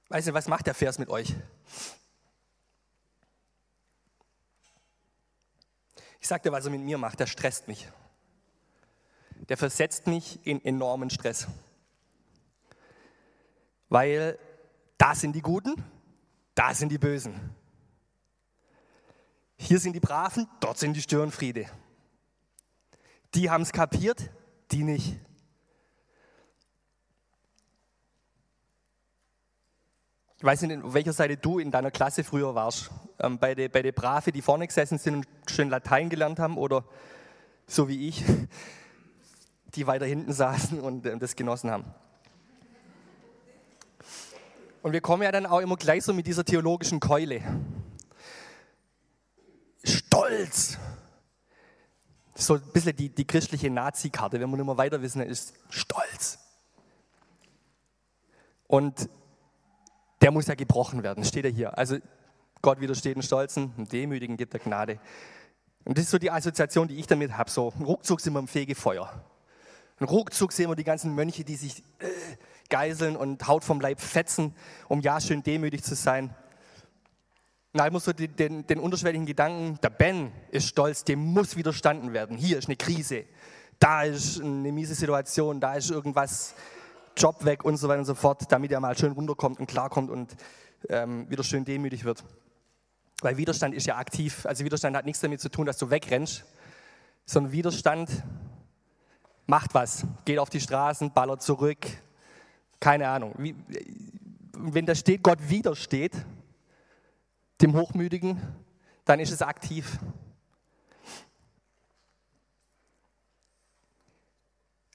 [0.09, 1.35] Weißt du, was macht der Vers mit euch?
[6.19, 7.87] Ich sag dir, was er mit mir macht, der stresst mich.
[9.47, 11.47] Der versetzt mich in enormen Stress.
[13.87, 14.37] Weil
[14.97, 15.83] da sind die Guten,
[16.55, 17.55] da sind die Bösen.
[19.57, 21.69] Hier sind die Braven, dort sind die Störenfriede.
[23.35, 24.29] Die haben es kapiert,
[24.71, 25.19] die nicht.
[30.37, 32.89] Ich weiß nicht, auf welcher Seite du in deiner Klasse früher warst.
[33.19, 36.57] Ähm, bei den bei de Brave, die vorne gesessen sind und schön Latein gelernt haben
[36.57, 36.85] oder
[37.67, 38.23] so wie ich,
[39.75, 41.85] die weiter hinten saßen und äh, das genossen haben.
[44.81, 47.41] Und wir kommen ja dann auch immer gleich so mit dieser theologischen Keule.
[49.83, 50.77] Stolz
[52.39, 56.39] so ein bisschen die, die christliche Nazi-Karte, wenn man immer weiter wissen, ist stolz.
[58.67, 59.09] Und
[60.21, 61.77] der muss ja gebrochen werden, steht er hier.
[61.77, 61.97] Also
[62.61, 64.99] Gott widersteht den Stolzen, dem Demütigen gibt er Gnade.
[65.85, 67.49] Und das ist so die Assoziation, die ich damit habe.
[67.49, 69.11] So, ruckzuck sind wir im Fegefeuer.
[69.99, 72.07] Und ruckzuck sehen wir die ganzen Mönche, die sich äh,
[72.69, 74.55] geiseln und Haut vom Leib fetzen,
[74.87, 76.35] um ja schön demütig zu sein.
[77.73, 82.13] Da immer so den, den, den unterschwelligen Gedanken, der Ben ist stolz, dem muss widerstanden
[82.13, 82.35] werden.
[82.37, 83.25] Hier ist eine Krise,
[83.77, 86.55] da ist eine miese Situation, da ist irgendwas,
[87.19, 90.09] Job weg und so weiter und so fort, damit er mal schön runterkommt und klarkommt
[90.09, 90.35] und
[90.87, 92.23] ähm, wieder schön demütig wird.
[93.21, 94.45] Weil Widerstand ist ja aktiv.
[94.45, 96.45] Also Widerstand hat nichts damit zu tun, dass du wegrennst,
[97.25, 98.09] sondern Widerstand
[99.45, 101.85] macht was, geht auf die Straßen, ballert zurück,
[102.79, 103.33] keine Ahnung.
[103.37, 103.55] Wie,
[104.53, 106.13] wenn da steht, Gott widersteht,
[107.61, 108.41] dem Hochmütigen,
[109.05, 109.99] dann ist es aktiv.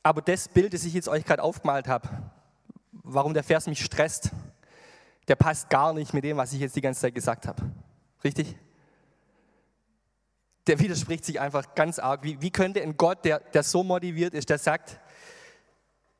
[0.03, 2.09] Aber das Bild, das ich jetzt euch gerade aufgemalt habe,
[2.93, 4.31] warum der Vers mich stresst,
[5.28, 7.62] der passt gar nicht mit dem, was ich jetzt die ganze Zeit gesagt habe.
[8.23, 8.57] Richtig?
[10.66, 12.23] Der widerspricht sich einfach ganz arg.
[12.23, 15.01] Wie, wie könnte ein Gott, der, der so motiviert ist, der sagt,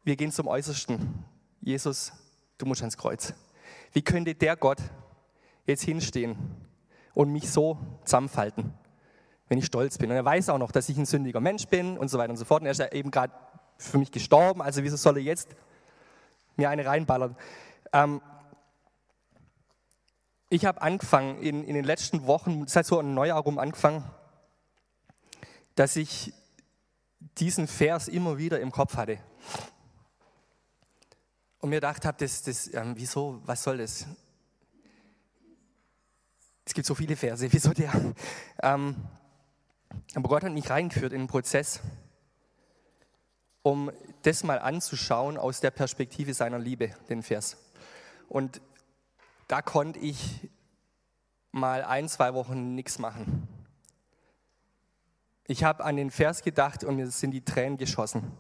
[0.03, 1.25] wir gehen zum Äußersten.
[1.61, 2.13] Jesus,
[2.59, 3.35] du musst ans Kreuz.
[3.93, 4.79] Wie könnte der Gott
[5.67, 6.37] jetzt hinstehen
[7.15, 8.73] und mich so zusammenfalten,
[9.49, 10.11] wenn ich stolz bin?
[10.11, 12.37] Und er weiß auch noch, dass ich ein sündiger Mensch bin und so weiter und
[12.37, 12.63] so fort.
[12.63, 13.33] Und er ist ja eben gerade
[13.77, 15.49] für mich gestorben, also wieso soll er jetzt
[16.57, 17.37] mir eine reinballern?
[17.93, 18.21] Ähm,
[20.51, 24.05] ich habe angefangen, in, in den letzten Wochen, seit so ein Neujahr rum angefangen,
[25.75, 26.33] dass ich
[27.39, 29.19] diesen Vers immer wieder im Kopf hatte.
[31.59, 34.07] Und mir gedacht habe, das, das, ähm, wieso, was soll das?
[36.65, 37.93] Es gibt so viele Verse, wieso der?
[38.63, 38.97] Ähm,
[40.15, 41.81] aber Gott hat mich reingeführt in einen Prozess,
[43.63, 43.91] um
[44.23, 47.57] das mal anzuschauen aus der Perspektive seiner Liebe, den Vers.
[48.29, 48.61] Und
[49.49, 50.49] da konnte ich
[51.53, 53.47] mal ein, zwei Wochen nichts machen.
[55.47, 58.33] Ich habe an den Vers gedacht und mir sind die Tränen geschossen.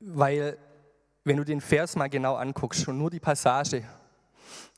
[0.00, 0.56] Weil,
[1.24, 3.84] wenn du den Vers mal genau anguckst und nur die Passage,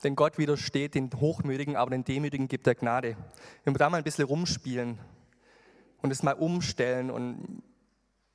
[0.02, 3.16] denn Gott widersteht den Hochmütigen, aber den Demütigen gibt er Gnade.
[3.64, 4.98] Wenn wir da mal ein bisschen rumspielen
[6.02, 7.62] und es mal umstellen und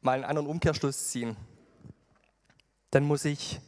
[0.01, 1.35] mal einen anderen Umkehrschluss ziehen,
[2.91, 3.59] dann muss ich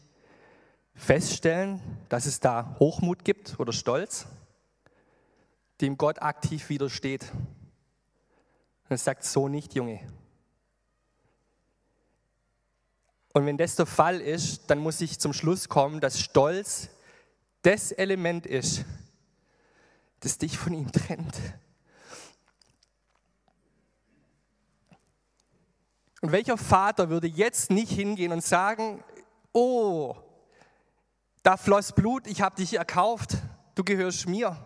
[0.95, 4.27] feststellen, dass es da Hochmut gibt oder Stolz,
[5.81, 7.31] dem Gott aktiv widersteht.
[7.33, 9.99] Und er sagt, so nicht, Junge.
[13.33, 16.89] Und wenn das der Fall ist, dann muss ich zum Schluss kommen, dass Stolz
[17.61, 18.85] das Element ist,
[20.21, 21.35] das dich von ihm trennt.
[26.21, 29.03] Und welcher Vater würde jetzt nicht hingehen und sagen,
[29.53, 30.15] oh,
[31.43, 33.37] da floss Blut, ich habe dich erkauft,
[33.75, 34.57] du gehörst mir.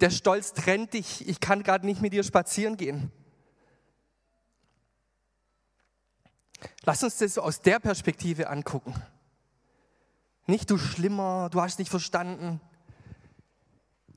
[0.00, 3.12] Der Stolz trennt dich, ich kann gerade nicht mit dir spazieren gehen.
[6.84, 8.94] Lass uns das aus der Perspektive angucken.
[10.46, 12.60] Nicht du Schlimmer, du hast nicht verstanden.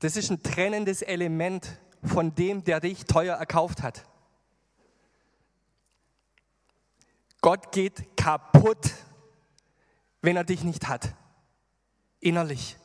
[0.00, 4.04] Das ist ein trennendes Element von dem, der dich teuer erkauft hat.
[7.40, 8.92] Gott geht kaputt,
[10.22, 11.14] wenn er dich nicht hat.
[12.20, 12.76] Innerlich.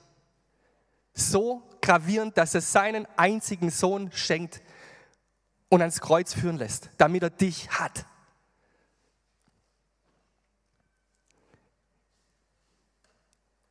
[1.14, 4.62] So gravierend, dass er seinen einzigen Sohn schenkt
[5.70, 8.06] und ans Kreuz führen lässt, damit er dich hat.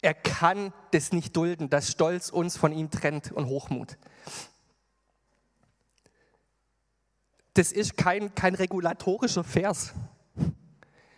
[0.09, 3.99] Er kann das nicht dulden, dass Stolz uns von ihm trennt und Hochmut.
[7.53, 9.93] Das ist kein, kein regulatorischer Vers.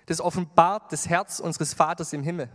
[0.07, 2.51] Das offenbart das Herz unseres Vaters im Himmel.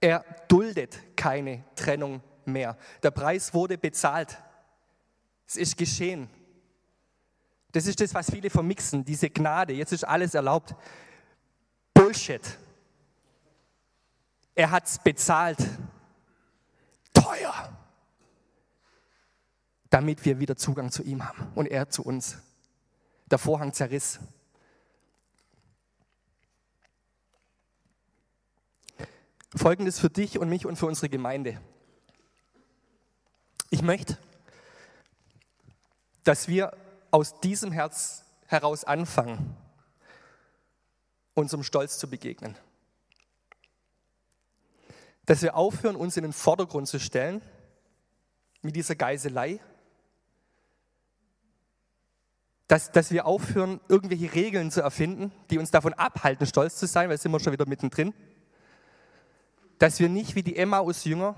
[0.00, 2.78] Er duldet keine Trennung mehr.
[3.02, 4.38] Der Preis wurde bezahlt.
[5.48, 6.30] Es ist geschehen.
[7.72, 9.72] Das ist das, was viele vermixen, diese Gnade.
[9.72, 10.76] Jetzt ist alles erlaubt.
[11.92, 12.58] Bullshit.
[14.54, 15.58] Er hat es bezahlt.
[17.14, 17.76] Teuer.
[19.90, 22.38] Damit wir wieder Zugang zu ihm haben und er zu uns.
[23.26, 24.20] Der Vorhang zerriss.
[29.54, 31.60] Folgendes für dich und mich und für unsere Gemeinde.
[33.68, 34.18] Ich möchte,
[36.24, 36.76] dass wir
[37.10, 39.56] aus diesem Herz heraus anfangen,
[41.34, 42.56] unserem Stolz zu begegnen
[45.26, 47.42] dass wir aufhören, uns in den Vordergrund zu stellen
[48.62, 49.60] mit dieser Geiselei,
[52.66, 57.10] dass, dass wir aufhören, irgendwelche Regeln zu erfinden, die uns davon abhalten, stolz zu sein,
[57.10, 58.14] weil sind wir schon wieder mittendrin,
[59.78, 61.34] dass wir nicht wie die Emmaus-Jünger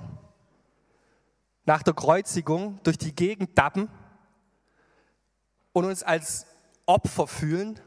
[1.64, 3.88] nach der Kreuzigung durch die Gegend dappen
[5.72, 6.46] und uns als
[6.86, 7.80] Opfer fühlen,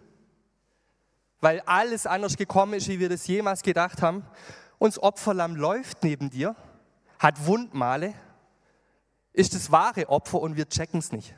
[1.39, 4.25] weil alles anders gekommen ist, wie wir das jemals gedacht haben.
[4.79, 6.55] Uns Opferlamm läuft neben dir,
[7.19, 8.13] hat Wundmale,
[9.33, 11.35] ist das wahre Opfer und wir checken es nicht.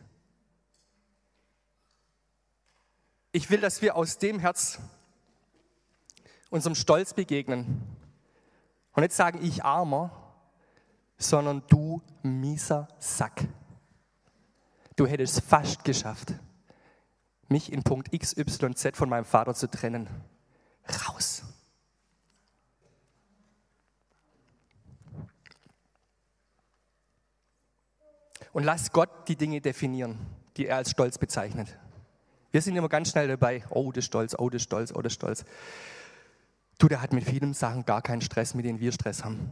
[3.31, 4.79] Ich will, dass wir aus dem Herz
[6.49, 7.83] unserem Stolz begegnen
[8.93, 10.11] und nicht sagen, ich armer,
[11.17, 13.45] sondern du mieser Sack.
[14.95, 16.33] Du hättest es fast geschafft,
[17.47, 20.09] mich in Punkt XYZ von meinem Vater zu trennen.
[21.07, 21.38] Raus.
[28.51, 30.17] Und lass Gott die Dinge definieren,
[30.57, 31.77] die er als Stolz bezeichnet.
[32.51, 35.45] Wir sind immer ganz schnell dabei, oh, ist Stolz, oh, ist Stolz, oh, ist Stolz.
[36.79, 39.51] Du, der hat mit vielen Sachen gar keinen Stress, mit denen wir Stress haben.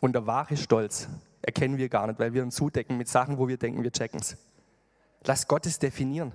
[0.00, 1.08] Und der wahre Stolz
[1.40, 4.20] erkennen wir gar nicht, weil wir uns zudecken mit Sachen, wo wir denken, wir checken
[4.20, 4.36] es.
[5.24, 6.32] Lass Gott es definieren.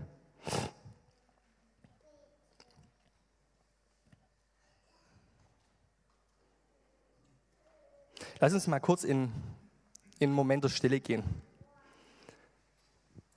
[8.40, 9.32] Lass uns mal kurz in,
[10.20, 11.24] in einen Moment der Stille gehen.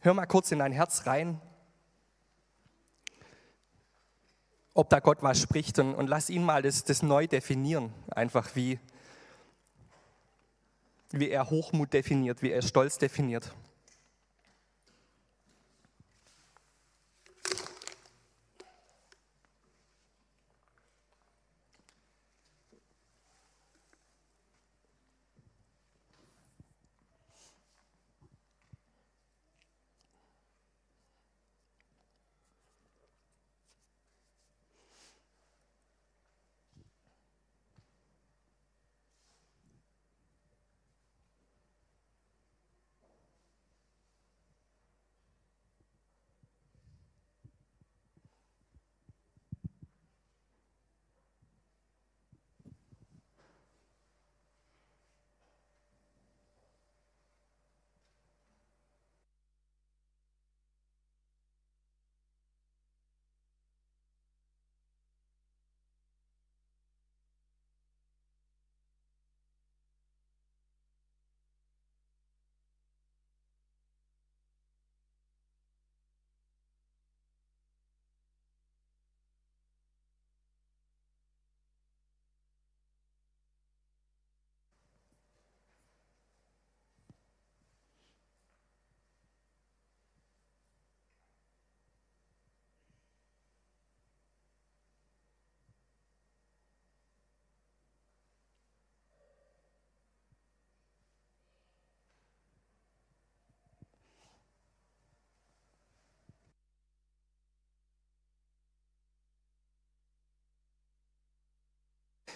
[0.01, 1.41] Hör mal kurz in dein Herz rein,
[4.75, 8.57] ob da Gott was spricht und, und lass ihn mal das, das neu definieren, einfach
[8.57, 8.81] wie,
[11.11, 13.55] wie er Hochmut definiert, wie er Stolz definiert.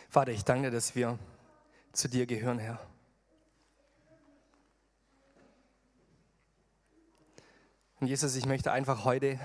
[0.09, 1.19] Vater, ich danke dir, dass wir
[1.93, 2.79] zu dir gehören, Herr.
[8.01, 9.39] Und Jesus, ich möchte einfach heute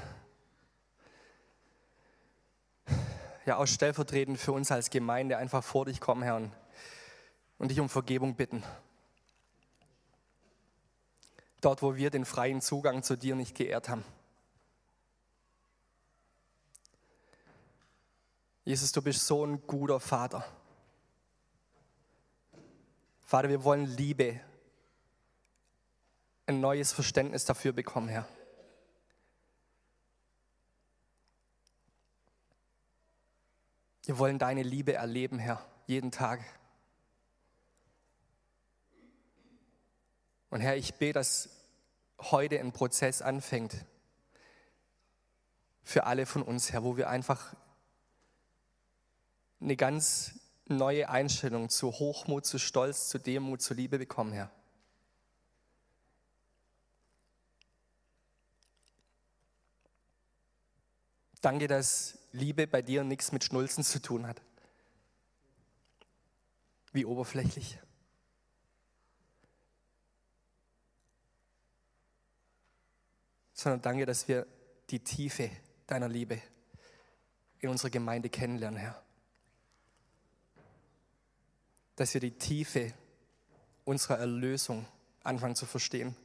[3.45, 6.51] ja auch stellvertretend für uns als Gemeinde einfach vor dich kommen, Herr, und,
[7.57, 8.63] und dich um Vergebung bitten.
[11.61, 14.03] Dort, wo wir den freien Zugang zu dir nicht geehrt haben.
[18.63, 20.45] Jesus, du bist so ein guter Vater.
[23.21, 24.39] Vater, wir wollen Liebe,
[26.45, 28.27] ein neues Verständnis dafür bekommen, Herr.
[34.03, 36.43] Wir wollen deine Liebe erleben, Herr, jeden Tag.
[40.49, 41.49] Und Herr, ich bete, dass
[42.19, 43.85] heute ein Prozess anfängt
[45.83, 47.55] für alle von uns, Herr, wo wir einfach
[49.61, 54.51] eine ganz neue Einstellung zu Hochmut, zu Stolz, zu Demut, zu Liebe bekommen, Herr.
[61.41, 64.41] Danke, dass Liebe bei dir nichts mit Schnulzen zu tun hat.
[66.93, 67.79] Wie oberflächlich.
[73.53, 74.45] Sondern danke, dass wir
[74.89, 75.49] die Tiefe
[75.87, 76.41] deiner Liebe
[77.59, 79.03] in unserer Gemeinde kennenlernen, Herr
[82.01, 82.95] dass wir die Tiefe
[83.85, 84.87] unserer Erlösung
[85.23, 86.15] anfangen zu verstehen.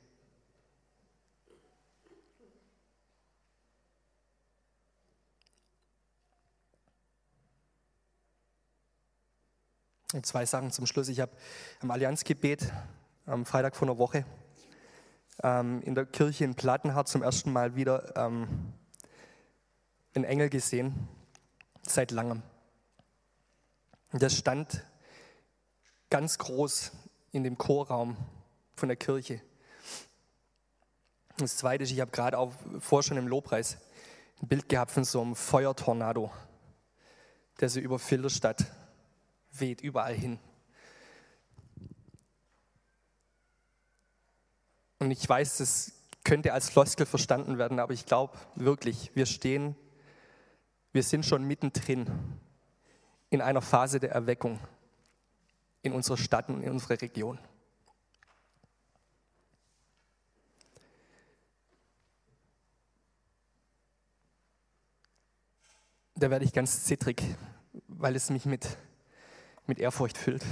[10.15, 11.09] Und zwei Sachen zum Schluss.
[11.09, 11.33] Ich habe
[11.83, 12.73] am Allianzgebet
[13.27, 14.25] am Freitag vor einer Woche
[15.43, 18.73] ähm, in der Kirche in Plattenhardt zum ersten Mal wieder ähm,
[20.15, 21.07] einen Engel gesehen,
[21.83, 22.43] seit langem.
[24.13, 24.83] Und das stand
[26.11, 26.93] ganz groß
[27.33, 28.17] in dem Chorraum
[28.75, 29.41] von der Kirche.
[31.39, 33.79] Das Zweite ist, ich habe gerade auch vor schon im Lobpreis
[34.41, 36.31] ein Bild gehabt von so einem Feuertornado,
[37.61, 38.65] der so über Filderstadt
[39.53, 40.39] weht, überall hin.
[44.99, 45.93] Und ich weiß, das
[46.25, 49.77] könnte als Floskel verstanden werden, aber ich glaube wirklich, wir stehen,
[50.93, 52.07] wir sind schon mittendrin
[53.29, 54.59] in einer Phase der Erweckung
[55.87, 57.39] in unserer Stadt und in unserer Region.
[66.15, 67.23] Da werde ich ganz zittrig,
[67.89, 68.79] weil es mich mit,
[69.67, 70.45] mit Ehrfurcht füllt.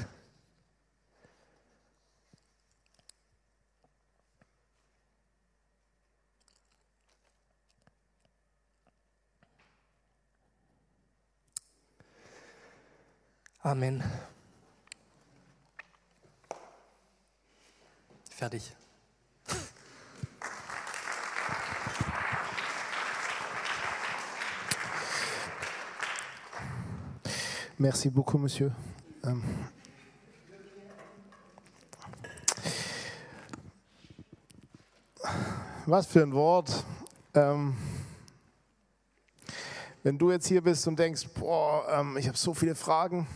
[13.60, 14.04] Amen.
[18.44, 18.76] Fertig.
[27.78, 28.70] Merci beaucoup, monsieur.
[29.24, 29.42] Ähm,
[35.86, 36.84] Was für ein Wort.
[37.32, 37.74] Ähm,
[40.02, 43.26] wenn du jetzt hier bist und denkst, boah, ähm, ich habe so viele Fragen,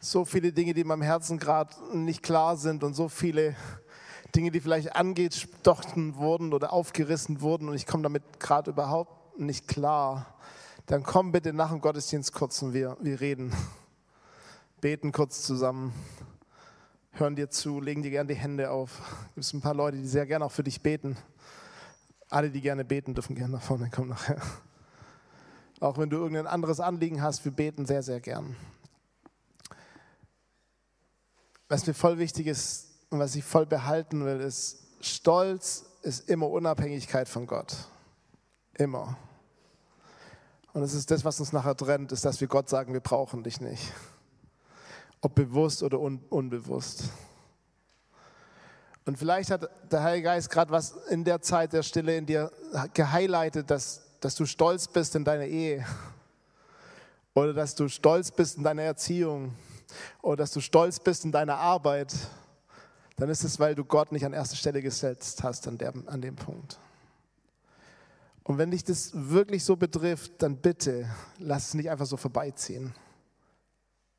[0.00, 3.56] so viele Dinge, die in meinem Herzen gerade nicht klar sind und so viele
[4.36, 9.66] Dinge, die vielleicht angestochen wurden oder aufgerissen wurden und ich komme damit gerade überhaupt nicht
[9.66, 10.26] klar,
[10.84, 13.54] dann komm bitte nach dem Gottesdienst kurz und wir, wir reden.
[14.82, 15.94] Beten kurz zusammen,
[17.12, 19.00] hören dir zu, legen dir gerne die Hände auf.
[19.36, 21.16] Es gibt ein paar Leute, die sehr gerne auch für dich beten.
[22.28, 24.42] Alle, die gerne beten, dürfen gerne nach vorne kommen nachher.
[25.80, 28.56] Auch wenn du irgendein anderes Anliegen hast, wir beten sehr, sehr gern.
[31.68, 36.50] Was mir voll wichtig ist und was ich voll behalten will, ist, Stolz ist immer
[36.50, 37.74] Unabhängigkeit von Gott.
[38.74, 39.16] Immer.
[40.74, 43.42] Und es ist das, was uns nachher trennt, ist, dass wir Gott sagen, wir brauchen
[43.42, 43.90] dich nicht.
[45.22, 47.04] Ob bewusst oder un unbewusst.
[49.06, 52.52] Und vielleicht hat der Heilige Geist gerade was in der Zeit der Stille in dir
[52.92, 55.86] gehighlightet, dass, dass du stolz bist in deiner Ehe.
[57.32, 59.54] Oder dass du stolz bist in deiner Erziehung.
[60.20, 62.12] Oder dass du stolz bist in deiner Arbeit.
[63.16, 66.20] Dann ist es, weil du Gott nicht an erste Stelle gesetzt hast an, der, an
[66.20, 66.78] dem Punkt.
[68.44, 72.94] Und wenn dich das wirklich so betrifft, dann bitte lass es nicht einfach so vorbeiziehen.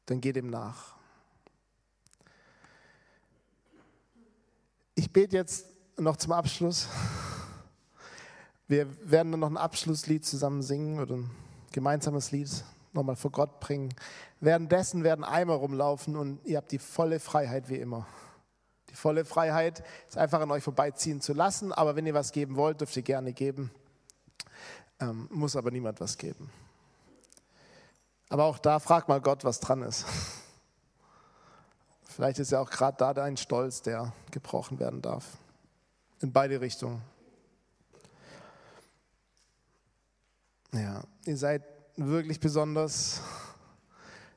[0.08, 0.96] Dann geh dem nach.
[4.96, 5.68] Ich bete jetzt
[5.98, 6.88] noch zum Abschluss.
[8.68, 11.30] Wir werden dann noch ein Abschlusslied zusammen singen oder ein
[11.72, 12.50] gemeinsames Lied
[12.92, 13.94] nochmal vor Gott bringen.
[14.42, 18.08] Währenddessen werden Eimer rumlaufen und ihr habt die volle Freiheit wie immer.
[18.98, 22.82] Volle Freiheit ist einfach an euch vorbeiziehen zu lassen, aber wenn ihr was geben wollt,
[22.82, 23.70] dürft ihr gerne geben.
[25.00, 26.50] Ähm, muss aber niemand was geben.
[28.30, 30.04] Aber auch da frag mal Gott, was dran ist.
[32.06, 35.26] Vielleicht ist ja auch gerade da dein Stolz, der gebrochen werden darf.
[36.22, 37.04] In beide Richtungen.
[40.72, 41.62] Ja, ihr seid
[41.98, 43.22] wirklich besonders.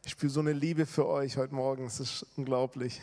[0.04, 1.86] Ich spüre so eine Liebe für euch heute Morgen.
[1.86, 3.00] Es ist unglaublich.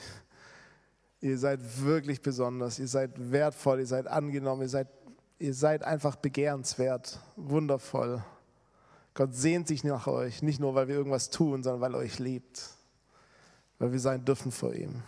[1.27, 2.79] Ihr seid wirklich besonders.
[2.79, 3.79] Ihr seid wertvoll.
[3.79, 4.63] Ihr seid angenommen.
[4.63, 4.87] Ihr seid,
[5.39, 7.19] ihr seid einfach begehrenswert.
[7.35, 8.23] Wundervoll.
[9.13, 10.41] Gott sehnt sich nach euch.
[10.41, 12.77] Nicht nur, weil wir irgendwas tun, sondern weil er euch liebt
[13.79, 15.01] weil wir sein dürfen vor ihm.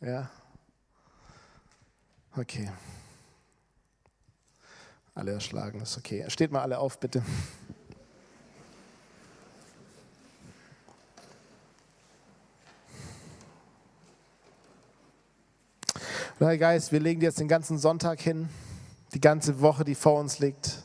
[0.00, 0.30] Ja?
[2.36, 2.70] Okay.
[5.14, 6.24] Alle erschlagen, ist okay.
[6.28, 7.22] Steht mal alle auf, bitte.
[16.40, 18.48] Herr Geist, wir legen dir jetzt den ganzen Sonntag hin,
[19.14, 20.82] die ganze Woche, die vor uns liegt.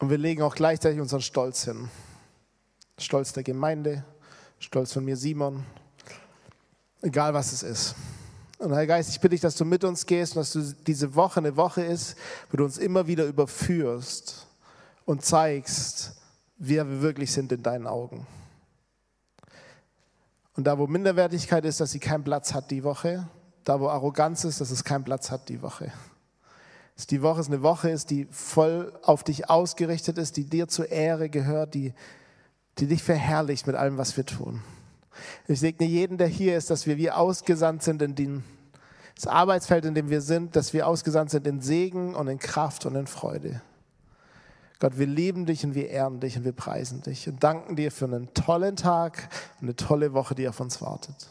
[0.00, 1.88] Und wir legen auch gleichzeitig unseren Stolz hin.
[2.98, 4.04] Stolz der Gemeinde,
[4.58, 5.64] Stolz von mir Simon,
[7.00, 7.94] egal was es ist.
[8.58, 11.14] Und Herr Geist, ich bitte dich, dass du mit uns gehst und dass du diese
[11.14, 12.16] Woche eine Woche ist,
[12.50, 14.48] wo du uns immer wieder überführst
[15.04, 16.16] und zeigst,
[16.58, 18.26] wer wir wirklich sind in deinen Augen.
[20.56, 23.28] Und da, wo Minderwertigkeit ist, dass sie keinen Platz hat die Woche,
[23.64, 25.92] da, wo Arroganz ist, dass es keinen Platz hat die Woche.
[26.96, 30.90] Dass die Woche eine Woche ist, die voll auf dich ausgerichtet ist, die dir zur
[30.90, 31.94] Ehre gehört, die
[32.80, 34.62] die dich verherrlicht mit allem, was wir tun.
[35.46, 38.44] Ich segne jeden, der hier ist, dass wir wie ausgesandt sind in den,
[39.14, 42.86] das Arbeitsfeld, in dem wir sind, dass wir ausgesandt sind in Segen und in Kraft
[42.86, 43.60] und in Freude.
[44.78, 47.92] Gott, wir lieben dich und wir ehren dich und wir preisen dich und danken dir
[47.92, 49.28] für einen tollen Tag
[49.60, 51.28] und eine tolle Woche, die auf uns wartet.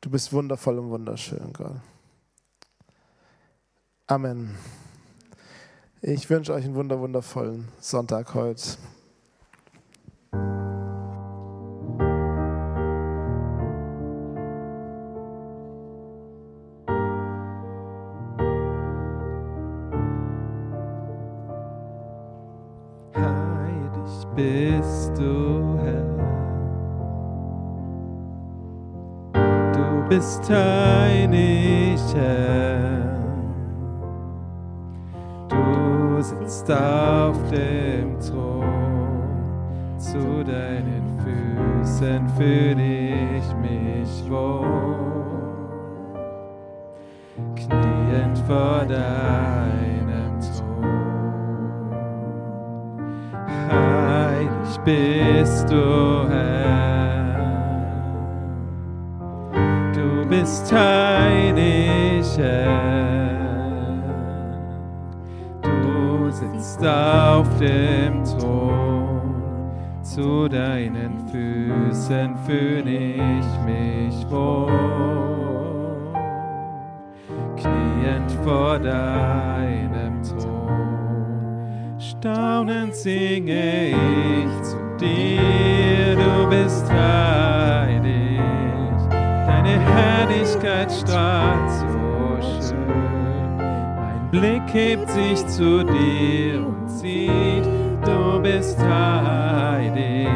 [0.00, 1.80] Du bist wundervoll und wunderschön, Gott.
[4.06, 4.56] Amen.
[6.00, 8.78] Ich wünsche euch einen wunder, wundervollen Sonntag heute.
[30.18, 32.00] Bist heilig.
[35.48, 38.64] Du sitzt auf dem Thron.
[39.96, 44.66] Zu deinen Füßen fühle ich mich wohl.
[47.54, 50.84] Kniend vor deinem Thron.
[53.70, 56.97] Heilig bist du, Herr.
[60.28, 62.24] Bist heilig.
[65.62, 69.42] Du sitzt auf dem Thron.
[70.02, 74.70] Zu deinen Füßen fühle ich mich wohl.
[77.56, 81.98] Kniend vor deinem Thron.
[81.98, 87.97] Staunend singe ich zu dir, du bist heilig.
[89.68, 93.58] Deine Herrlichkeit strahlt so schön.
[93.58, 97.66] Mein Blick hebt sich zu dir und sieht,
[98.02, 100.26] du bist heilig.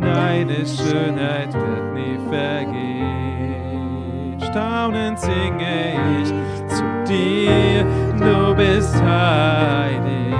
[0.00, 4.38] Deine Schönheit wird nie vergehen.
[4.48, 6.28] Staunend singe ich
[6.68, 7.84] zu dir,
[8.16, 10.36] du bist heilig.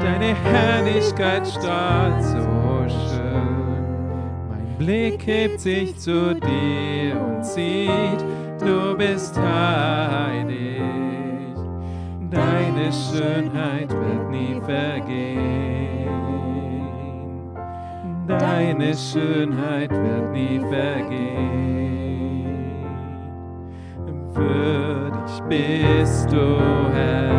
[0.00, 2.51] Deine Herrlichkeit strahlt so
[4.84, 8.20] Blick hebt sich zu dir und sieht,
[8.58, 10.80] du bist heilig.
[12.28, 16.08] Deine Schönheit wird nie vergehen.
[18.26, 21.84] Deine Schönheit wird nie vergehen.
[24.34, 26.58] Würdig bist du,
[26.92, 27.30] Herr.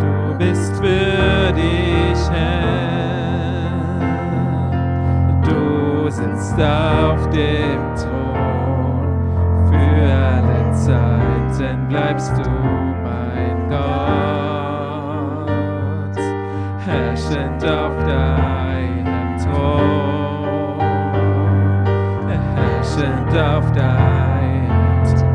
[0.00, 2.73] Du bist würdig, Herr.
[6.14, 9.08] Sitzt auf dem Thron
[9.68, 12.50] für alle Zeiten bleibst du
[13.02, 15.44] mein Gott,
[16.86, 20.78] herrschend auf deinem Thron,
[22.28, 25.34] herrschend auf deinem Thron.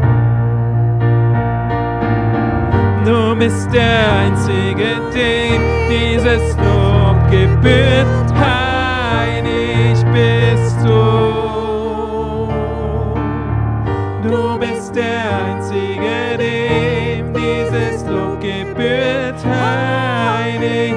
[3.03, 8.28] Du bist der Einzige, dem dieses Lob gebührt.
[10.13, 11.29] Bist du.
[14.27, 19.39] Du bist der Einzige, dem dieses Lob gebührt.
[19.45, 20.93] Heilig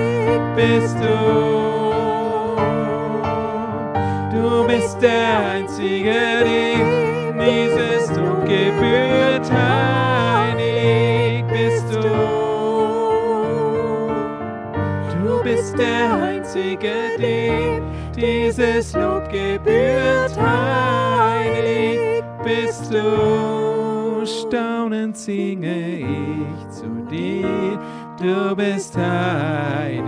[0.56, 1.18] bist du.
[4.32, 6.14] Du bist der Einzige,
[6.44, 9.50] dem dieses Lob gebührt.
[9.52, 12.00] Heilig bist du.
[15.22, 17.82] Du bist der Einzige, dem
[18.16, 18.91] dieses
[19.52, 20.38] gebührt.
[20.40, 24.24] Heilig bist du.
[24.24, 27.78] Staunend singe ich zu dir,
[28.18, 30.02] du bist heilig.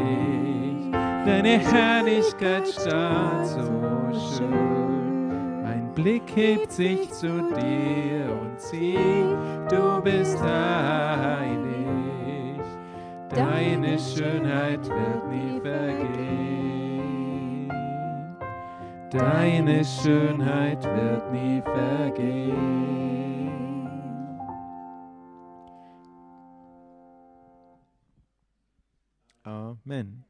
[0.93, 3.63] Deine Herrlichkeit strahlt so
[4.37, 5.63] schön.
[5.63, 9.37] Mein Blick hebt sich zu dir und sieht,
[9.69, 11.65] du bist heilig.
[13.35, 16.54] Deine Schönheit wird nie vergehen.
[19.15, 23.49] Deine Schönheit wird nie vergehen.
[29.45, 30.24] Amen.